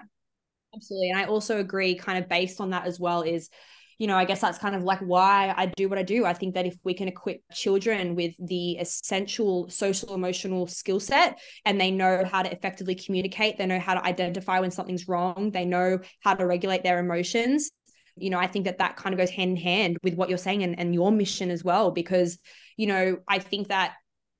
[0.75, 3.51] absolutely and i also agree kind of based on that as well is
[3.99, 6.25] you know, I guess that's kind of like why I do what I do.
[6.25, 11.39] I think that if we can equip children with the essential social emotional skill set
[11.65, 15.51] and they know how to effectively communicate, they know how to identify when something's wrong,
[15.53, 17.71] they know how to regulate their emotions.
[18.17, 20.39] You know, I think that that kind of goes hand in hand with what you're
[20.39, 22.39] saying and, and your mission as well, because,
[22.77, 23.95] you know, I think that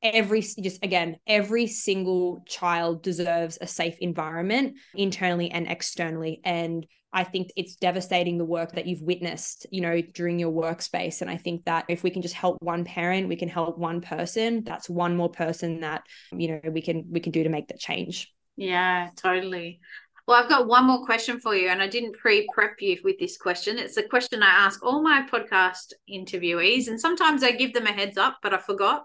[0.05, 7.23] every just again every single child deserves a safe environment internally and externally and I
[7.23, 11.21] think it's devastating the work that you've witnessed, you know, during your workspace.
[11.21, 14.01] And I think that if we can just help one parent, we can help one
[14.01, 14.65] person.
[14.65, 16.03] That's one more person that,
[16.33, 18.35] you know, we can we can do to make that change.
[18.57, 19.81] Yeah, totally.
[20.27, 23.19] Well, I've got one more question for you, and I didn't pre prep you with
[23.19, 23.79] this question.
[23.79, 27.93] It's a question I ask all my podcast interviewees, and sometimes I give them a
[27.93, 29.05] heads up, but I forgot.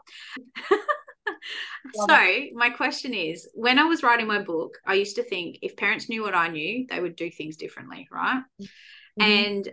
[1.93, 2.17] so
[2.53, 6.09] my question is when i was writing my book i used to think if parents
[6.09, 9.21] knew what i knew they would do things differently right mm-hmm.
[9.21, 9.69] and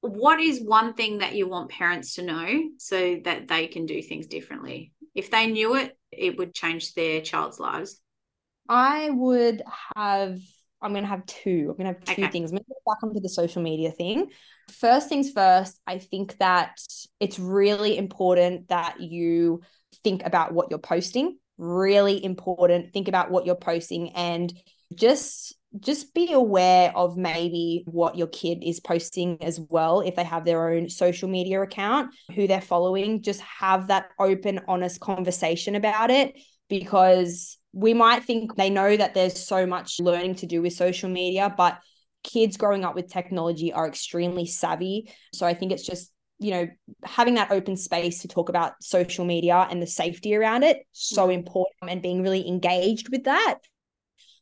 [0.00, 4.00] what is one thing that you want parents to know so that they can do
[4.00, 8.00] things differently if they knew it it would change their child's lives
[8.68, 9.62] i would
[9.96, 10.38] have
[10.82, 12.30] i'm going to have two i'm going to have two okay.
[12.30, 12.50] things.
[12.50, 14.30] I'm going to go back onto the social media thing.
[14.70, 16.78] First things first i think that
[17.20, 19.62] it's really important that you
[20.02, 21.38] think about what you're posting.
[21.56, 24.52] Really important think about what you're posting and
[24.94, 30.00] just just be aware of maybe what your kid is posting as well.
[30.00, 34.60] If they have their own social media account who they're following just have that open
[34.66, 36.36] honest conversation about it
[36.68, 41.08] because we might think they know that there's so much learning to do with social
[41.08, 41.78] media but
[42.24, 46.68] kids growing up with technology are extremely savvy so i think it's just you know
[47.04, 51.22] having that open space to talk about social media and the safety around it so
[51.22, 51.32] mm-hmm.
[51.32, 53.58] important and being really engaged with that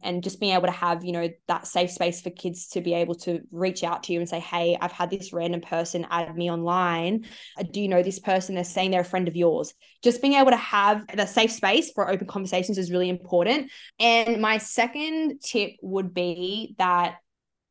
[0.03, 2.94] and just being able to have you know that safe space for kids to be
[2.94, 6.36] able to reach out to you and say hey i've had this random person add
[6.36, 7.26] me online.
[7.59, 8.55] Uh, do you know this person?
[8.55, 9.74] They're saying they're a friend of yours.
[10.03, 13.70] Just being able to have the safe space for open conversations is really important.
[13.99, 17.16] And my second tip would be that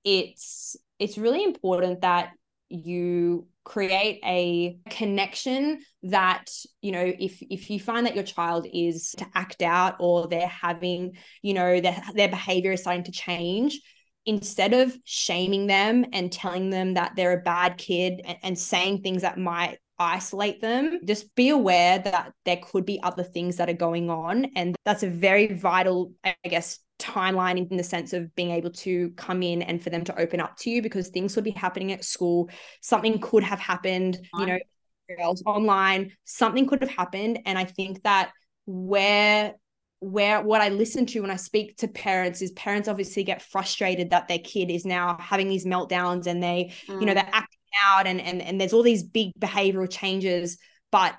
[0.04, 2.32] it's it's really important that
[2.70, 6.46] you create a connection that
[6.82, 10.48] you know if if you find that your child is to act out or they're
[10.48, 13.80] having you know their, their behavior is starting to change
[14.26, 19.02] instead of shaming them and telling them that they're a bad kid and, and saying
[19.02, 23.70] things that might isolate them just be aware that there could be other things that
[23.70, 28.34] are going on and that's a very vital i guess timeline in the sense of
[28.36, 31.36] being able to come in and for them to open up to you because things
[31.36, 32.50] would be happening at school
[32.82, 34.60] something could have happened you know
[35.20, 38.32] else online something could have happened and i think that
[38.66, 39.54] where
[40.00, 44.10] where what i listen to when i speak to parents is parents obviously get frustrated
[44.10, 47.00] that their kid is now having these meltdowns and they mm.
[47.00, 47.16] you know mm.
[47.16, 50.58] they're acting out and and and there's all these big behavioral changes
[50.92, 51.16] but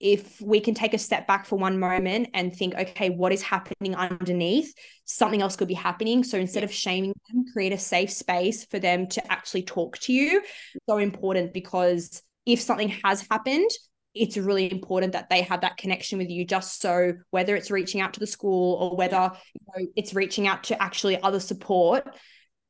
[0.00, 3.42] if we can take a step back for one moment and think, okay, what is
[3.42, 4.72] happening underneath?
[5.04, 6.22] Something else could be happening.
[6.22, 10.12] So instead of shaming them, create a safe space for them to actually talk to
[10.12, 10.42] you.
[10.88, 13.70] So important because if something has happened,
[14.14, 18.00] it's really important that they have that connection with you just so whether it's reaching
[18.00, 22.08] out to the school or whether you know, it's reaching out to actually other support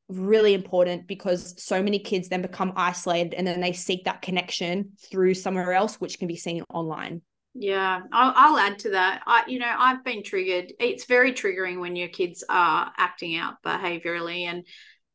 [0.09, 4.91] really important because so many kids then become isolated and then they seek that connection
[5.11, 7.21] through somewhere else which can be seen online.
[7.53, 9.21] Yeah I'll, I'll add to that.
[9.25, 10.73] I you know i've been triggered.
[10.79, 14.65] It's very triggering when your kids are acting out behaviorally and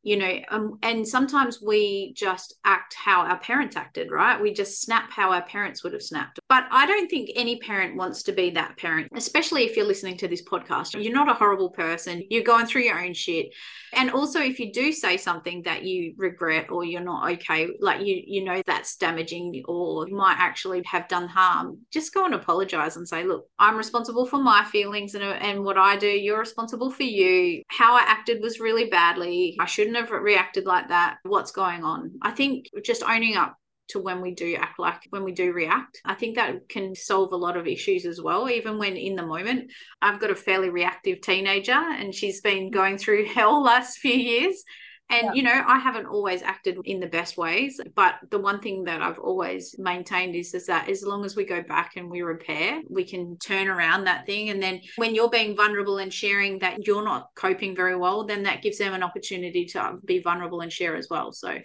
[0.03, 4.41] you know um, and sometimes we just act how our parents acted right?
[4.41, 6.39] We just snap how our parents would have snapped.
[6.47, 10.17] But i don't think any parent wants to be that parent especially if you're listening
[10.17, 11.01] to this podcast.
[11.01, 12.23] You're not a horrible person.
[12.29, 13.47] You're going through your own shit
[13.95, 18.05] and also if you do say something that you regret or you're not okay like
[18.05, 22.97] you you know that's damaging or might actually have done harm just go and apologize
[22.97, 26.07] and say look i'm responsible for my feelings and, and what i do.
[26.07, 27.61] You're responsible for you.
[27.67, 29.57] How i acted was really badly.
[29.59, 31.17] I shouldn't have reacted like that.
[31.23, 32.11] What's going on?
[32.21, 33.55] I think just owning up
[33.89, 36.01] to when we do act like when we do react.
[36.05, 39.25] I think that can solve a lot of issues as well, even when in the
[39.25, 39.71] moment.
[40.01, 44.63] I've got a fairly reactive teenager and she's been going through hell last few years.
[45.07, 45.33] And, yeah.
[45.33, 47.79] you know, I haven't always acted in the best ways.
[47.95, 51.45] But the one thing that I've always maintained is, is that as long as we
[51.45, 54.49] go back and we repair, we can turn around that thing.
[54.49, 58.43] And then when you're being vulnerable and sharing that you're not coping very well, then
[58.43, 61.31] that gives them an opportunity to be vulnerable and share as well.
[61.31, 61.55] So,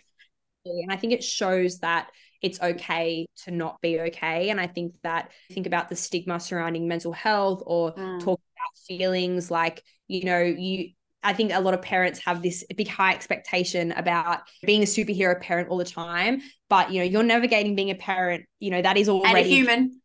[0.65, 2.09] and I think it shows that
[2.43, 4.51] it's okay to not be okay.
[4.51, 8.21] And I think that think about the stigma surrounding mental health or mm.
[8.21, 10.91] talk about feelings like, you know, you
[11.23, 15.39] I think a lot of parents have this big high expectation about being a superhero
[15.39, 16.41] parent all the time.
[16.71, 19.49] But you know, you're navigating being a parent, you know, that is already and a
[19.49, 20.01] human.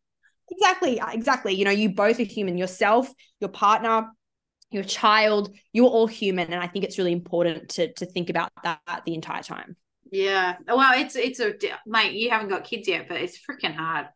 [0.51, 1.01] Exactly.
[1.13, 1.53] Exactly.
[1.53, 4.09] You know, you both are human, yourself, your partner,
[4.71, 6.51] your child, you're all human.
[6.51, 9.77] And I think it's really important to to think about that the entire time.
[10.11, 10.57] Yeah.
[10.67, 11.53] Well, it's it's a
[11.85, 12.13] mate.
[12.13, 14.07] You haven't got kids yet, but it's freaking hard.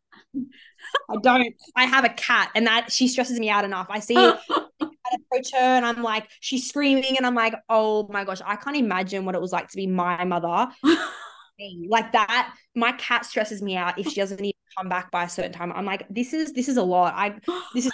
[1.10, 1.56] I don't.
[1.76, 3.88] I have a cat, and that she stresses me out enough.
[3.90, 4.16] I see
[5.12, 8.56] I approach her, and I'm like, she's screaming, and I'm like, oh my gosh, I
[8.56, 10.68] can't imagine what it was like to be my mother.
[11.90, 15.30] like that, my cat stresses me out if she doesn't even come back by a
[15.30, 15.72] certain time.
[15.74, 17.14] I'm like, this is this is a lot.
[17.16, 17.36] I
[17.74, 17.92] this is.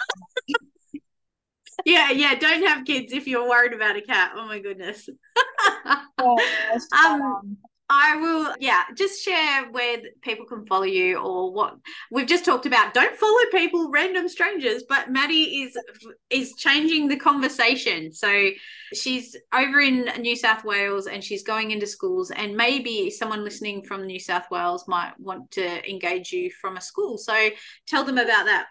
[1.86, 2.36] yeah, yeah.
[2.36, 4.34] Don't have kids if you're worried about a cat.
[4.36, 5.10] Oh my goodness.
[6.18, 6.38] oh,
[6.98, 7.58] um,
[7.88, 11.76] I will, yeah, just share where people can follow you or what
[12.10, 12.96] we've just talked about.
[12.96, 14.84] Don't follow people, random strangers.
[14.90, 15.78] But Maddie is
[16.32, 18.12] is changing the conversation.
[18.12, 18.50] So
[18.94, 22.32] she's over in New South Wales and she's going into schools.
[22.32, 26.82] And maybe someone listening from New South Wales might want to engage you from a
[26.82, 27.20] school.
[27.20, 27.50] So
[27.86, 28.66] tell them about that.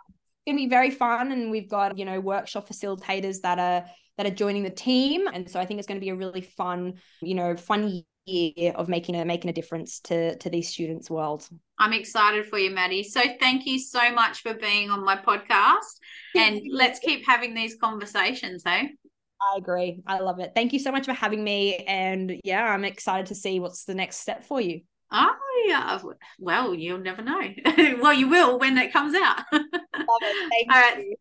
[0.47, 3.85] going to be very fun and we've got you know workshop facilitators that are
[4.17, 6.41] that are joining the team and so i think it's going to be a really
[6.41, 11.11] fun you know fun year of making a making a difference to to these students
[11.11, 11.47] world
[11.79, 15.99] i'm excited for you maddie so thank you so much for being on my podcast
[16.37, 18.91] and let's keep having these conversations hey
[19.43, 20.03] I agree.
[20.07, 20.53] I love it.
[20.55, 21.77] Thank you so much for having me.
[21.77, 24.83] And yeah, I'm excited to see what's the next step for you.
[25.13, 25.99] Oh, yeah.
[26.39, 27.41] Well, you'll never know.
[28.01, 29.45] well, you will when it comes out.
[29.53, 30.51] Love it.
[30.51, 30.99] Thank All right.
[30.99, 31.17] You.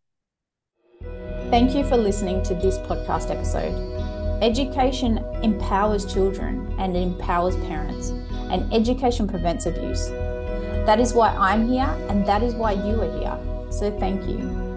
[1.50, 3.74] Thank you for listening to this podcast episode.
[4.44, 8.12] Education empowers children and it empowers parents,
[8.52, 10.10] and education prevents abuse.
[10.86, 13.72] That is why I'm here, and that is why you are here.
[13.72, 14.70] So, thank you.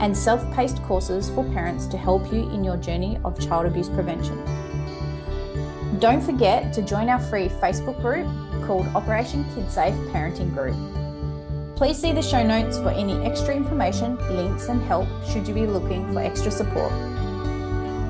[0.00, 3.90] and self paced courses for parents to help you in your journey of child abuse
[3.90, 4.42] prevention.
[5.98, 8.26] Don't forget to join our free Facebook group
[8.66, 11.01] called Operation Kid Safe Parenting Group.
[11.82, 15.66] Please see the show notes for any extra information, links, and help should you be
[15.66, 16.92] looking for extra support.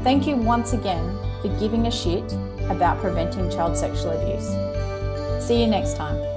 [0.04, 2.34] Thank you once again for giving a shit
[2.68, 4.46] about preventing child sexual abuse.
[5.42, 6.31] See you next time.